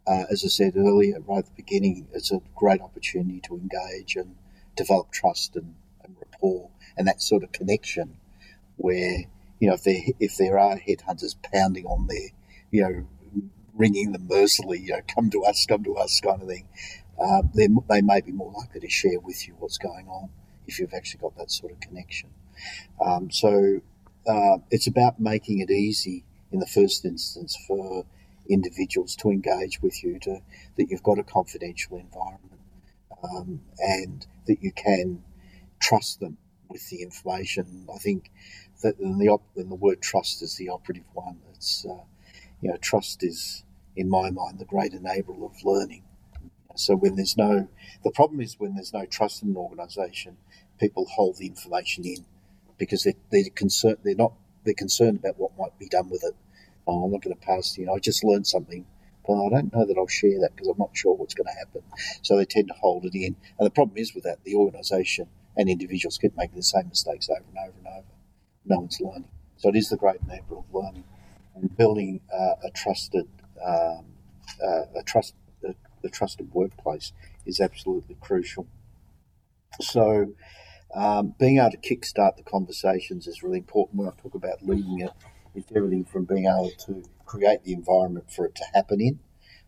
[0.07, 4.17] uh, as I said earlier, right at the beginning, it's a great opportunity to engage
[4.17, 4.37] and
[4.77, 8.17] develop trust and, and rapport and that sort of connection
[8.77, 9.25] where
[9.61, 12.31] you know if there if there are headhunters pounding on there,
[12.71, 13.07] you know,
[13.75, 16.67] ringing them mercilessly, you know, come to us, come to us, kind of thing.
[17.21, 20.29] Uh, they they may be more likely to share with you what's going on
[20.67, 22.31] if you've actually got that sort of connection.
[23.05, 23.81] Um, so
[24.27, 28.05] uh, it's about making it easy in the first instance for
[28.49, 30.41] individuals to engage with you, to
[30.77, 32.61] that you've got a confidential environment,
[33.23, 35.23] um, and that you can
[35.81, 36.39] trust them
[36.69, 37.87] with the information.
[37.95, 38.31] I think
[38.83, 41.41] that in the op- the word trust is the operative one.
[41.55, 42.05] It's uh,
[42.61, 43.65] you know trust is
[43.97, 46.05] in my mind the great enabler of learning.
[46.77, 47.69] So when there's no,
[48.03, 50.37] the problem is when there's no trust in an organisation,
[50.81, 52.25] people hold the information in
[52.79, 53.99] because they're, they're concerned.
[54.05, 54.33] They're not.
[54.65, 56.35] They're concerned about what might be done with it.
[56.87, 57.77] Oh, I'm not going to pass.
[57.79, 58.85] You know, I just learned something,
[59.27, 61.59] but I don't know that I'll share that because I'm not sure what's going to
[61.59, 61.83] happen.
[62.23, 63.37] So they tend to hold it in.
[63.59, 67.29] And the problem is with that, the organisation and individuals keep making the same mistakes
[67.29, 68.07] over and over and over.
[68.67, 69.29] No one's learning.
[69.57, 71.05] So it is the great enabler of learning
[71.55, 73.29] and building uh, a trusted,
[73.65, 74.05] um,
[74.63, 77.13] uh, a trust, a, trusted workplace
[77.47, 78.67] is absolutely crucial.
[79.81, 80.35] So
[80.95, 83.99] um, being able to kickstart the conversations is really important.
[83.99, 85.11] When I talk about leading it,
[85.55, 89.21] it's everything from being able to create the environment for it to happen in,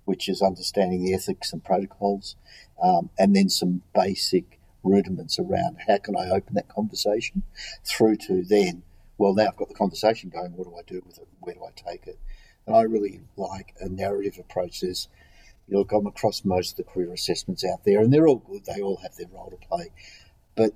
[0.05, 2.37] which is understanding the ethics and protocols,
[2.83, 7.43] um, and then some basic rudiments around how can I open that conversation
[7.85, 8.83] through to then,
[9.19, 11.29] well, now I've got the conversation going, what do I do with it?
[11.41, 12.19] Where do I take it?
[12.67, 14.81] And I really like a narrative approach.
[14.81, 15.09] There's,
[15.67, 18.65] you know, I'm across most of the career assessments out there, and they're all good.
[18.65, 19.91] They all have their role to play.
[20.55, 20.73] But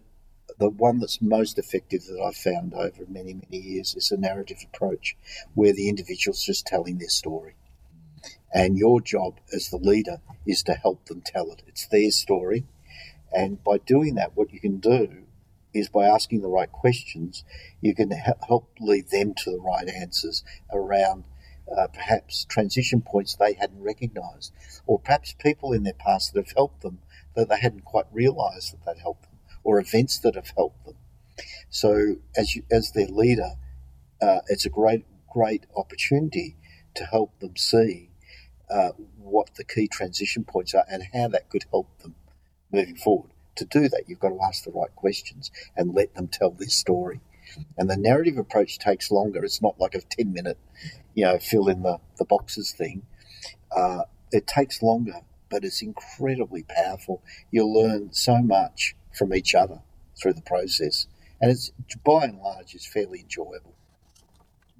[0.60, 4.58] the one that's most effective that I've found over many, many years is a narrative
[4.62, 5.16] approach
[5.54, 7.56] where the individual's just telling their story.
[8.52, 11.62] And your job as the leader is to help them tell it.
[11.66, 12.66] It's their story.
[13.32, 15.24] And by doing that, what you can do
[15.72, 17.42] is by asking the right questions,
[17.80, 21.24] you can help lead them to the right answers around
[21.74, 24.52] uh, perhaps transition points they hadn't recognized,
[24.86, 26.98] or perhaps people in their past that have helped them
[27.34, 29.29] that they hadn't quite realized that they'd helped them,
[29.64, 30.96] or events that have helped them.
[31.68, 33.52] So, as, you, as their leader,
[34.20, 36.56] uh, it's a great, great opportunity
[36.94, 38.10] to help them see
[38.70, 42.14] uh, what the key transition points are and how that could help them
[42.72, 43.30] moving forward.
[43.56, 46.68] To do that, you've got to ask the right questions and let them tell their
[46.68, 47.20] story.
[47.76, 49.44] And the narrative approach takes longer.
[49.44, 50.58] It's not like a 10 minute,
[51.14, 53.02] you know, fill in the, the boxes thing.
[53.74, 57.22] Uh, it takes longer, but it's incredibly powerful.
[57.50, 59.80] You'll learn so much from each other
[60.20, 61.06] through the process.
[61.40, 61.70] And it's,
[62.04, 63.74] by and large, it's fairly enjoyable.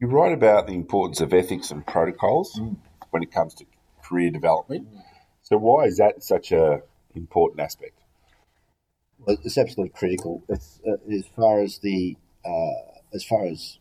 [0.00, 2.76] You write about the importance of ethics and protocols mm.
[3.10, 3.66] when it comes to
[4.02, 4.92] career development.
[4.92, 5.02] Mm.
[5.42, 6.82] So, why is that such a
[7.14, 7.98] important aspect?
[9.18, 10.42] Well, it's absolutely critical.
[10.48, 13.78] It's, uh, as far as the uh, as far as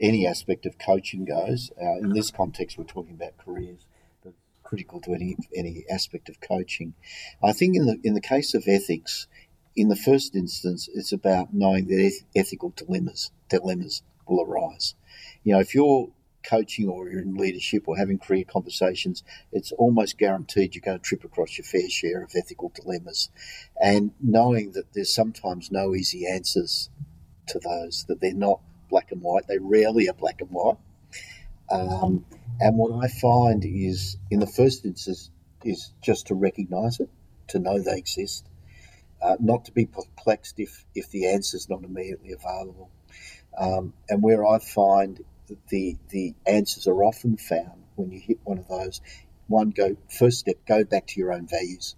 [0.00, 3.86] any aspect of coaching goes, uh, in this context, we're talking about careers.
[4.22, 6.94] But critical to any any aspect of coaching.
[7.42, 9.26] I think in the in the case of ethics,
[9.78, 14.96] in the first instance, it's about knowing that ethical dilemmas dilemmas will arise.
[15.44, 16.08] You know, if you're
[16.42, 19.22] coaching or you're in leadership or having career conversations,
[19.52, 23.30] it's almost guaranteed you're going to trip across your fair share of ethical dilemmas.
[23.80, 26.90] And knowing that there's sometimes no easy answers
[27.46, 28.60] to those, that they're not
[28.90, 30.78] black and white, they rarely are black and white.
[31.70, 32.24] Um,
[32.58, 35.30] and what I find is, in the first instance,
[35.62, 37.10] is just to recognise it,
[37.48, 38.47] to know they exist,
[39.22, 42.90] uh, not to be perplexed if, if the answer is not immediately available.
[43.56, 45.20] Um, and where I find
[45.68, 49.00] the the answers are often found when you hit one of those.
[49.46, 51.96] One go first step, go back to your own values.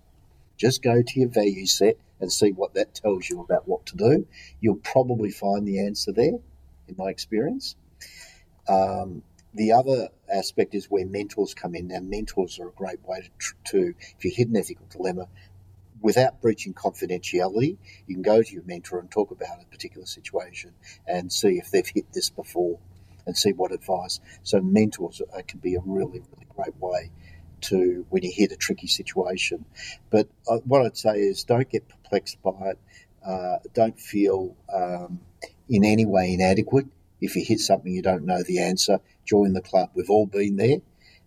[0.57, 3.97] Just go to your value set and see what that tells you about what to
[3.97, 4.27] do.
[4.61, 6.39] You'll probably find the answer there,
[6.87, 7.77] in my experience.
[8.69, 9.23] Um,
[9.55, 11.89] the other aspect is where mentors come in.
[11.89, 15.27] Now, mentors are a great way to, to if you hit an ethical dilemma,
[16.01, 17.77] without breaching confidentiality,
[18.07, 20.73] you can go to your mentor and talk about a particular situation
[21.07, 22.79] and see if they've hit this before
[23.27, 24.21] and see what advice.
[24.43, 27.11] So mentors can be a really, really great way
[27.63, 29.65] to when you hit a tricky situation.
[30.11, 32.79] But uh, what I'd say is don't get perplexed by it.
[33.25, 35.21] Uh, don't feel um,
[35.69, 36.87] in any way inadequate.
[37.21, 39.91] If you hit something you don't know the answer, join the club.
[39.95, 40.79] We've all been there.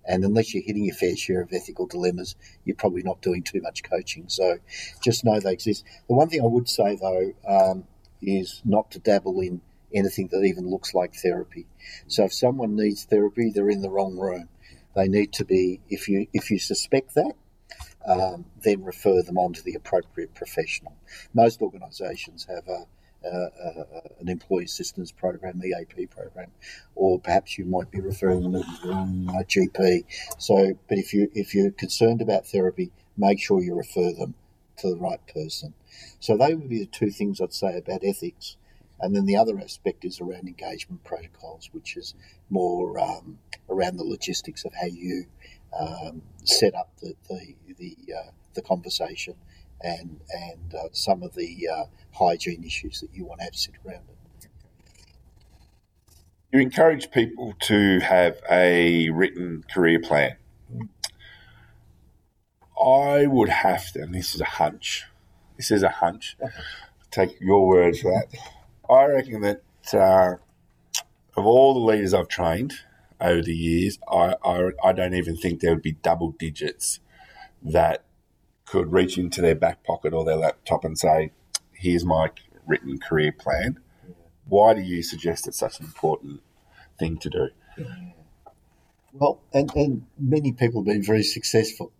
[0.05, 2.35] And unless you're hitting your fair share of ethical dilemmas,
[2.65, 4.25] you're probably not doing too much coaching.
[4.27, 4.57] So
[5.01, 5.85] just know they exist.
[6.07, 7.85] The one thing I would say, though, um,
[8.21, 9.61] is not to dabble in
[9.93, 11.67] anything that even looks like therapy.
[12.07, 14.49] So if someone needs therapy, they're in the wrong room.
[14.95, 17.33] They need to be, if you if you suspect that,
[18.05, 20.95] um, then refer them on to the appropriate professional.
[21.33, 22.85] Most organisations have a,
[23.23, 26.51] an employee assistance program, EAP program,
[26.95, 30.05] or perhaps you might be referring them to a GP.
[30.37, 34.35] So, but if you if you're concerned about therapy, make sure you refer them
[34.77, 35.73] to the right person.
[36.19, 38.57] So they would be the two things I'd say about ethics.
[38.99, 42.13] And then the other aspect is around engagement protocols, which is
[42.49, 45.25] more um, around the logistics of how you
[45.77, 49.35] um, set up the the the, uh, the conversation
[49.83, 53.75] and and uh, some of the uh, hygiene issues that you want to have sit
[53.85, 54.47] around it.
[56.51, 60.37] You encourage people to have a written career plan.
[62.79, 65.05] I would have to, and this is a hunch.
[65.57, 66.37] This is a hunch.
[67.11, 68.37] Take your word for that.
[68.89, 69.63] I reckon that
[69.93, 70.35] uh,
[71.35, 72.73] of all the leaders I've trained
[73.19, 76.99] over the years, I, I, I don't even think there would be double digits
[77.61, 78.03] that
[78.65, 81.31] could reach into their back pocket or their laptop and say,
[81.73, 82.31] "Here's my
[82.65, 83.79] written career plan."
[84.45, 86.41] Why do you suggest it's such an important
[86.99, 87.49] thing to do?
[89.13, 91.91] Well, and, and many people have been very successful,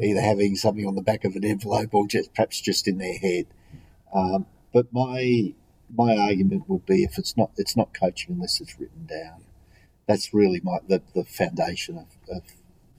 [0.00, 3.18] either having something on the back of an envelope or just perhaps just in their
[3.18, 3.46] head.
[4.14, 5.54] Um, but my
[5.94, 9.44] my argument would be if it's not it's not coaching unless it's written down.
[10.06, 12.42] That's really my the, the foundation of, of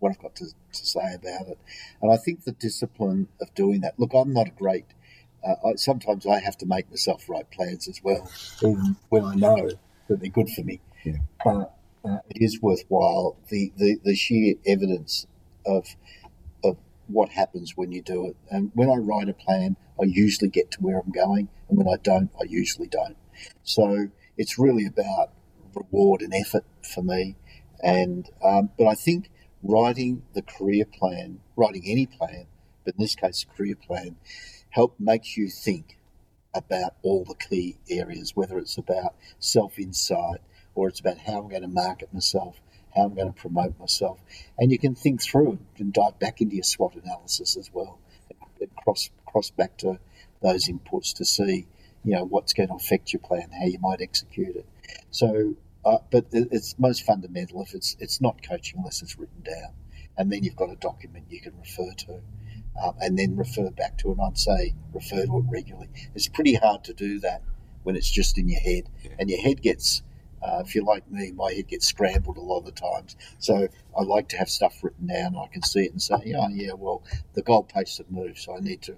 [0.05, 1.57] what I've got to, to say about it.
[2.01, 3.99] And I think the discipline of doing that.
[3.99, 4.85] Look, I'm not a great.
[5.43, 8.29] Uh, I, sometimes I have to make myself write plans as well,
[8.61, 9.71] even when I know
[10.07, 10.79] that they're good for me.
[11.03, 11.17] Yeah.
[11.43, 13.37] But uh, it is worthwhile.
[13.49, 15.25] The, the, the sheer evidence
[15.65, 15.87] of
[16.63, 16.77] of
[17.07, 18.35] what happens when you do it.
[18.51, 21.87] And when I write a plan, I usually get to where I'm going, and when
[21.87, 23.17] I don't, I usually don't.
[23.63, 25.31] So it's really about
[25.73, 27.37] reward and effort for me.
[27.83, 29.29] And um, but I think
[29.65, 32.45] writing the career plan, writing any plan,
[32.83, 34.15] but in this case, a career plan,
[34.69, 35.97] help makes you think
[36.53, 40.39] about all the key areas, whether it's about self insight
[40.75, 42.61] or it's about how I'm going to market myself,
[42.95, 44.19] how I'm going to promote myself.
[44.57, 47.99] And you can think through and dive back into your SWOT analysis as well
[48.59, 49.99] and cross cross back to
[50.41, 51.67] those inputs to see,
[52.03, 54.65] you know, what's going to affect your plan, how you might execute it.
[55.11, 55.55] So,
[55.85, 59.73] uh, but it's most fundamental if it's it's not coaching unless it's written down,
[60.17, 62.21] and then you've got a document you can refer to.
[62.83, 64.17] Um, and then refer back to it.
[64.19, 65.87] I'd say refer to it regularly.
[66.13, 67.41] It's pretty hard to do that
[67.83, 69.11] when it's just in your head, yeah.
[69.17, 70.01] and your head gets
[70.41, 73.15] uh, if you're like me, my head gets scrambled a lot of the times.
[73.39, 73.67] So
[73.97, 75.35] I like to have stuff written down.
[75.35, 78.59] I can see it and say, oh yeah, well the goalposts have moved, so I
[78.59, 78.95] need to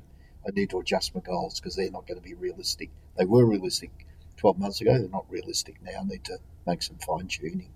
[0.48, 2.90] I need to adjust my goals because they're not going to be realistic.
[3.18, 4.07] They were realistic
[4.38, 4.98] 12 months ago.
[4.98, 6.04] They're not realistic now.
[6.04, 7.72] Need to make some fine tuning.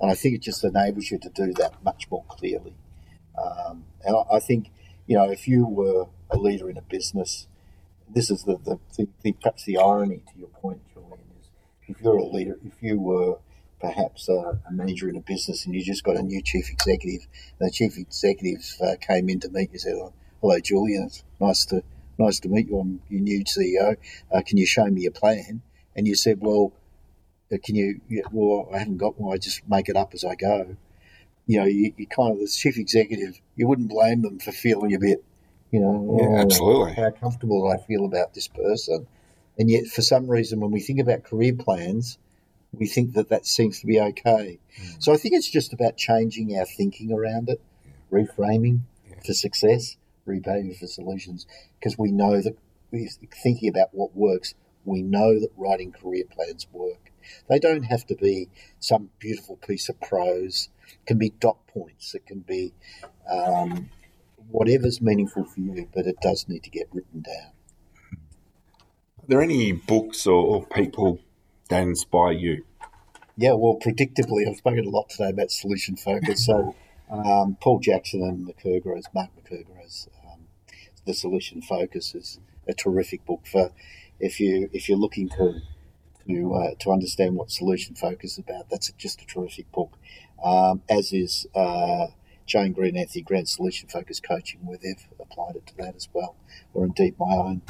[0.00, 2.74] And I think it just enables you to do that much more clearly.
[3.36, 4.70] Um, and I, I, think,
[5.06, 7.46] you know, if you were a leader in a business,
[8.08, 11.50] this is the, the, the, the perhaps the irony to your point, Julian, is
[11.88, 13.38] if you're a leader, if you were
[13.80, 17.26] perhaps a, a, manager in a business and you just got a new chief executive.
[17.58, 21.04] And the chief executive uh, came in to meet you, and said, oh, "Hello, Julian.
[21.04, 21.82] It's nice to
[22.18, 22.78] nice to meet you.
[22.78, 23.96] I'm your new CEO.
[24.32, 25.62] Uh, can you show me your plan?"
[25.96, 26.72] And you said, "Well,
[27.50, 28.00] uh, can you?
[28.30, 29.34] Well, I haven't got one.
[29.34, 30.76] I just make it up as I go."
[31.46, 33.40] You know, you, you kind of the chief executive.
[33.54, 35.24] You wouldn't blame them for feeling a bit,
[35.70, 36.94] you know, yeah, oh, absolutely.
[36.94, 39.06] How comfortable I feel about this person,
[39.58, 42.18] and yet for some reason, when we think about career plans,
[42.72, 44.58] we think that that seems to be okay.
[44.80, 45.02] Mm.
[45.02, 47.92] So I think it's just about changing our thinking around it, yeah.
[48.18, 49.20] reframing yeah.
[49.24, 51.46] for success, reframing for solutions,
[51.78, 52.56] because we know that
[53.42, 54.54] thinking about what works.
[54.86, 57.12] We know that writing career plans work.
[57.48, 60.68] They don't have to be some beautiful piece of prose.
[60.88, 62.14] It can be dot points.
[62.14, 62.72] It can be
[63.28, 63.90] um,
[64.48, 67.52] whatever's meaningful for you, but it does need to get written down.
[69.18, 71.18] Are there any books or, or people
[71.68, 72.64] that inspire you?
[73.36, 76.46] Yeah, well, predictably, I've spoken a lot today about solution focus.
[76.46, 76.76] So,
[77.10, 80.46] um, Paul Jackson and McKergow's, Mark McKergow's, um,
[81.04, 83.72] The Solution Focus is a terrific book for
[84.20, 85.60] if you if you're looking to
[86.26, 88.70] to uh, to understand what solution focus is about.
[88.70, 89.96] That's just a terrific book.
[90.42, 92.08] Um, as is uh,
[92.46, 96.36] Jane Greene, Anthony Grant Solution Focus Coaching, where they've applied it to that as well,
[96.74, 97.62] or indeed my own.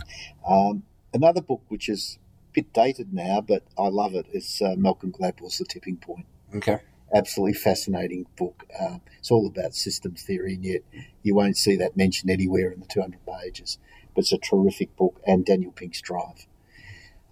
[0.47, 0.83] Um,
[1.15, 2.19] another book which is
[2.51, 4.15] a bit dated now, but I love.
[4.15, 6.27] It's uh, Malcolm Gladwell's The Tipping Point.
[6.55, 6.79] Okay.
[7.15, 8.65] Absolutely fascinating book.
[8.81, 10.81] Um, it's all about systems theory, and yet
[11.23, 13.79] you won't see that mentioned anywhere in the 200 pages.
[14.17, 16.47] But it's a terrific book, and Daniel Pink's Drive.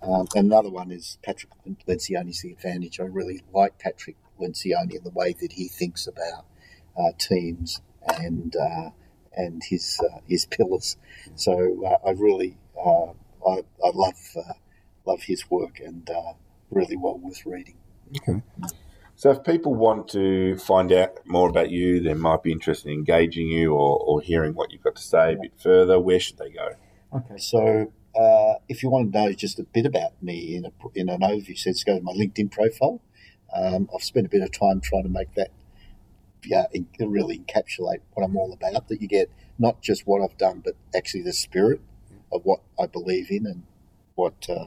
[0.03, 1.51] Um, another one is Patrick
[1.89, 3.01] Lencioni's The Advantage.
[3.01, 6.45] I really like Patrick Lencioni and the way that he thinks about
[6.95, 8.91] uh, teams and uh,
[9.35, 10.99] and his uh, his pillars.
[11.37, 13.13] So uh, I really uh,
[13.49, 14.53] I, I love uh,
[15.07, 16.09] love his work and
[16.71, 17.77] really well worth reading.
[18.17, 18.43] Okay.
[19.17, 22.95] So, if people want to find out more about you, they might be interested in
[22.95, 26.39] engaging you or, or hearing what you've got to say a bit further, where should
[26.39, 26.71] they go?
[27.15, 30.71] Okay, so uh, if you want to know just a bit about me in, a,
[30.95, 33.01] in an overview sense, go to my LinkedIn profile.
[33.55, 35.51] Um, I've spent a bit of time trying to make that
[36.45, 36.67] yeah,
[36.99, 40.75] really encapsulate what I'm all about, that you get not just what I've done, but
[40.95, 41.81] actually the spirit
[42.33, 43.63] of what I believe in and
[44.15, 44.67] what uh,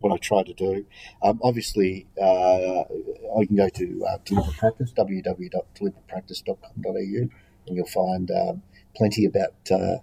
[0.00, 0.84] what I try to do.
[1.22, 2.82] Um, obviously, uh,
[3.38, 7.28] I can go to uh, Deliver Practice, www.deliverpractice.com.au,
[7.66, 8.62] and you'll find um,
[8.96, 9.98] plenty about uh,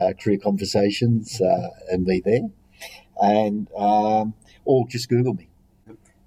[0.00, 2.48] uh career conversations uh, and me there.
[3.20, 4.34] And um,
[4.64, 5.50] or just Google me.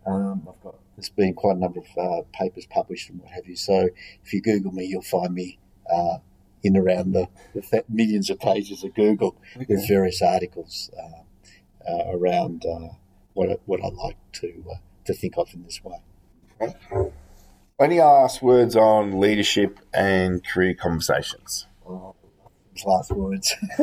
[0.06, 3.48] Um, I've got there's been quite a number of uh, papers published and what have
[3.48, 3.56] you.
[3.56, 3.90] So
[4.24, 5.58] if you Google me, you'll find me
[6.62, 9.66] in around the, the, millions of pages of Google okay.
[9.68, 10.92] with various articles
[12.14, 12.64] around
[13.34, 14.76] what I, what I like to uh,
[15.06, 15.98] to think of in this way.
[17.80, 21.68] Any last words on leadership and career conversations?
[22.86, 23.54] Last words.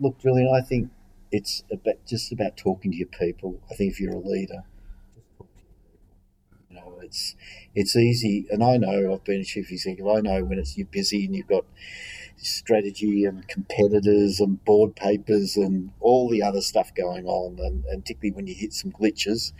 [0.00, 0.90] look, Julian, I think
[1.30, 3.60] it's about just about talking to your people.
[3.70, 4.64] I think if you're a leader,
[5.14, 6.58] just talk to your people.
[6.70, 7.36] You know, it's
[7.74, 10.06] it's easy, and I know I've been a chief executive.
[10.06, 11.64] I know when it's you're busy and you've got
[12.46, 18.02] strategy and competitors and board papers and all the other stuff going on, and, and
[18.02, 19.52] particularly when you hit some glitches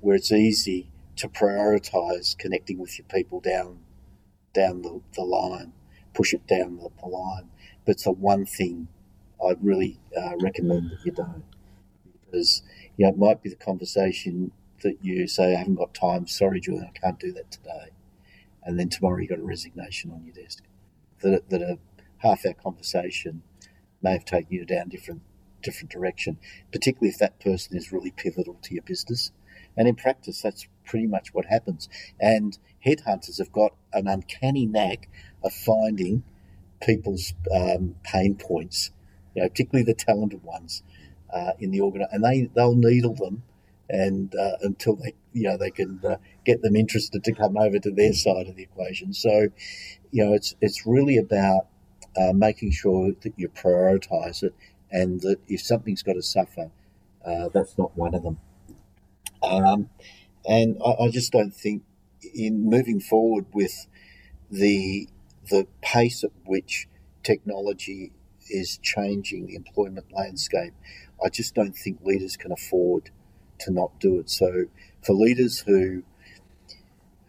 [0.00, 3.78] where it's easy to prioritize connecting with your people down
[4.52, 5.72] down the, the line,
[6.14, 7.50] push it down the, the line.
[7.84, 8.88] But it's the one thing
[9.44, 11.44] I'd really uh, recommend that you don't,
[12.24, 12.62] because
[12.96, 16.60] you know, it might be the conversation that you say, I haven't got time, sorry,
[16.60, 17.90] Julian, I can't do that today.
[18.62, 20.64] And then tomorrow you've got a resignation on your desk
[21.20, 21.76] that, that are
[22.18, 23.42] half our conversation
[24.02, 25.22] may have taken you down different
[25.62, 26.38] different direction,
[26.70, 29.32] particularly if that person is really pivotal to your business.
[29.76, 31.88] And in practice, that's pretty much what happens.
[32.20, 35.08] And headhunters have got an uncanny knack
[35.42, 36.22] of finding
[36.80, 38.90] people's um, pain points,
[39.34, 40.82] you know, particularly the talented ones
[41.32, 43.42] uh, in the organ, and they they'll needle them,
[43.88, 47.78] and uh, until they you know they can uh, get them interested to come over
[47.78, 49.12] to their side of the equation.
[49.12, 49.48] So,
[50.10, 51.66] you know, it's it's really about
[52.18, 54.54] uh, making sure that you prioritize it
[54.90, 56.70] and that if something's got to suffer,
[57.24, 58.38] uh, that's not one of them.
[59.42, 59.90] Um,
[60.48, 61.82] and I, I, just don't think
[62.34, 63.86] in moving forward with
[64.50, 65.08] the
[65.50, 66.88] the pace at which
[67.22, 68.12] technology
[68.48, 70.72] is changing the employment landscape,
[71.24, 73.10] I just don't think leaders can afford
[73.60, 74.30] to not do it.
[74.30, 74.66] So
[75.02, 76.02] for leaders who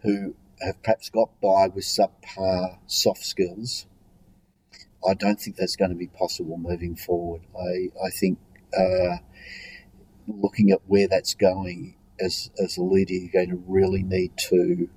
[0.02, 3.86] who have perhaps got by with subpar soft skills
[5.06, 7.42] I don't think that's going to be possible moving forward.
[7.56, 8.38] I, I think
[8.76, 9.18] uh,
[10.26, 14.88] looking at where that's going, as, as a leader, you're going to really need to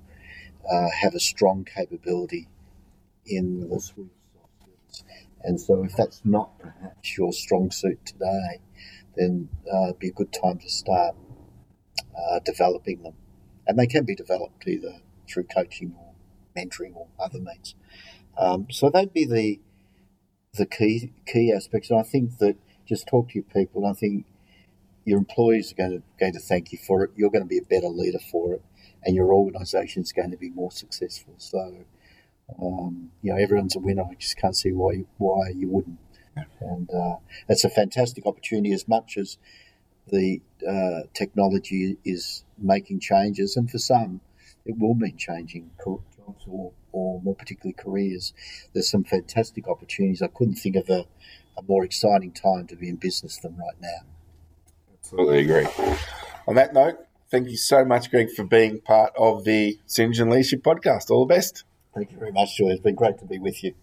[0.70, 2.48] uh, have a strong capability
[3.26, 4.10] in the suite.
[5.44, 8.60] And so, if that's not perhaps your strong suit today,
[9.16, 11.16] then uh, it'd be a good time to start
[12.16, 13.14] uh, developing them.
[13.66, 16.12] And they can be developed either through coaching or
[16.56, 17.74] mentoring or other means.
[18.36, 19.60] Um, so they'd be the
[20.54, 21.90] the key key aspects.
[21.90, 22.56] And I think that
[22.86, 23.86] just talk to your people.
[23.86, 24.26] I think
[25.04, 27.10] your employees are going to going to thank you for it.
[27.16, 28.62] You're going to be a better leader for it,
[29.04, 31.34] and your organisation is going to be more successful.
[31.38, 31.84] So,
[32.60, 34.02] um, you know, everyone's a winner.
[34.02, 35.98] I just can't see why why you wouldn't.
[36.60, 37.16] And uh,
[37.48, 38.72] it's a fantastic opportunity.
[38.72, 39.38] As much as
[40.08, 44.20] the uh, technology is making changes, and for some,
[44.66, 48.32] it will mean changing jobs or, or more particularly careers.
[48.72, 50.22] There's some fantastic opportunities.
[50.22, 51.06] I couldn't think of a,
[51.56, 54.06] a more exciting time to be in business than right now.
[54.98, 55.66] Absolutely agree.
[56.46, 56.98] On that note,
[57.30, 61.10] thank you so much, Greg, for being part of the Synergen Leadership Podcast.
[61.10, 61.64] All the best.
[61.94, 62.72] Thank you very much, Julie.
[62.72, 63.74] It's been great to be with you.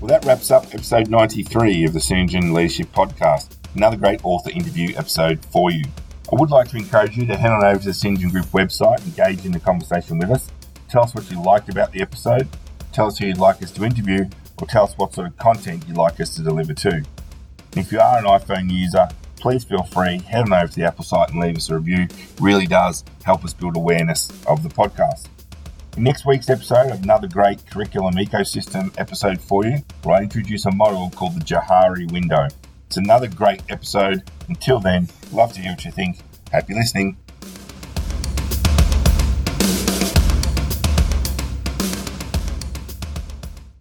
[0.00, 3.56] Well, that wraps up episode 93 of the Synergen Leadership Podcast.
[3.76, 5.84] Another great author interview episode for you.
[6.30, 9.04] I would like to encourage you to head on over to the Synergen Group website,
[9.04, 10.48] engage in the conversation with us,
[10.88, 12.48] tell us what you liked about the episode,
[12.92, 14.24] tell us who you'd like us to interview,
[14.58, 17.04] or tell us what sort of content you'd like us to deliver to.
[17.76, 21.04] If you are an iPhone user, please feel free, head on over to the Apple
[21.04, 22.04] site and leave us a review.
[22.04, 25.28] It really does help us build awareness of the podcast.
[25.96, 30.70] In next week's episode another great curriculum ecosystem episode for you, where I introduce a
[30.70, 32.48] model called the Johari window.
[32.92, 34.22] It's another great episode.
[34.50, 36.18] Until then, love to hear what you think.
[36.50, 37.16] Happy listening.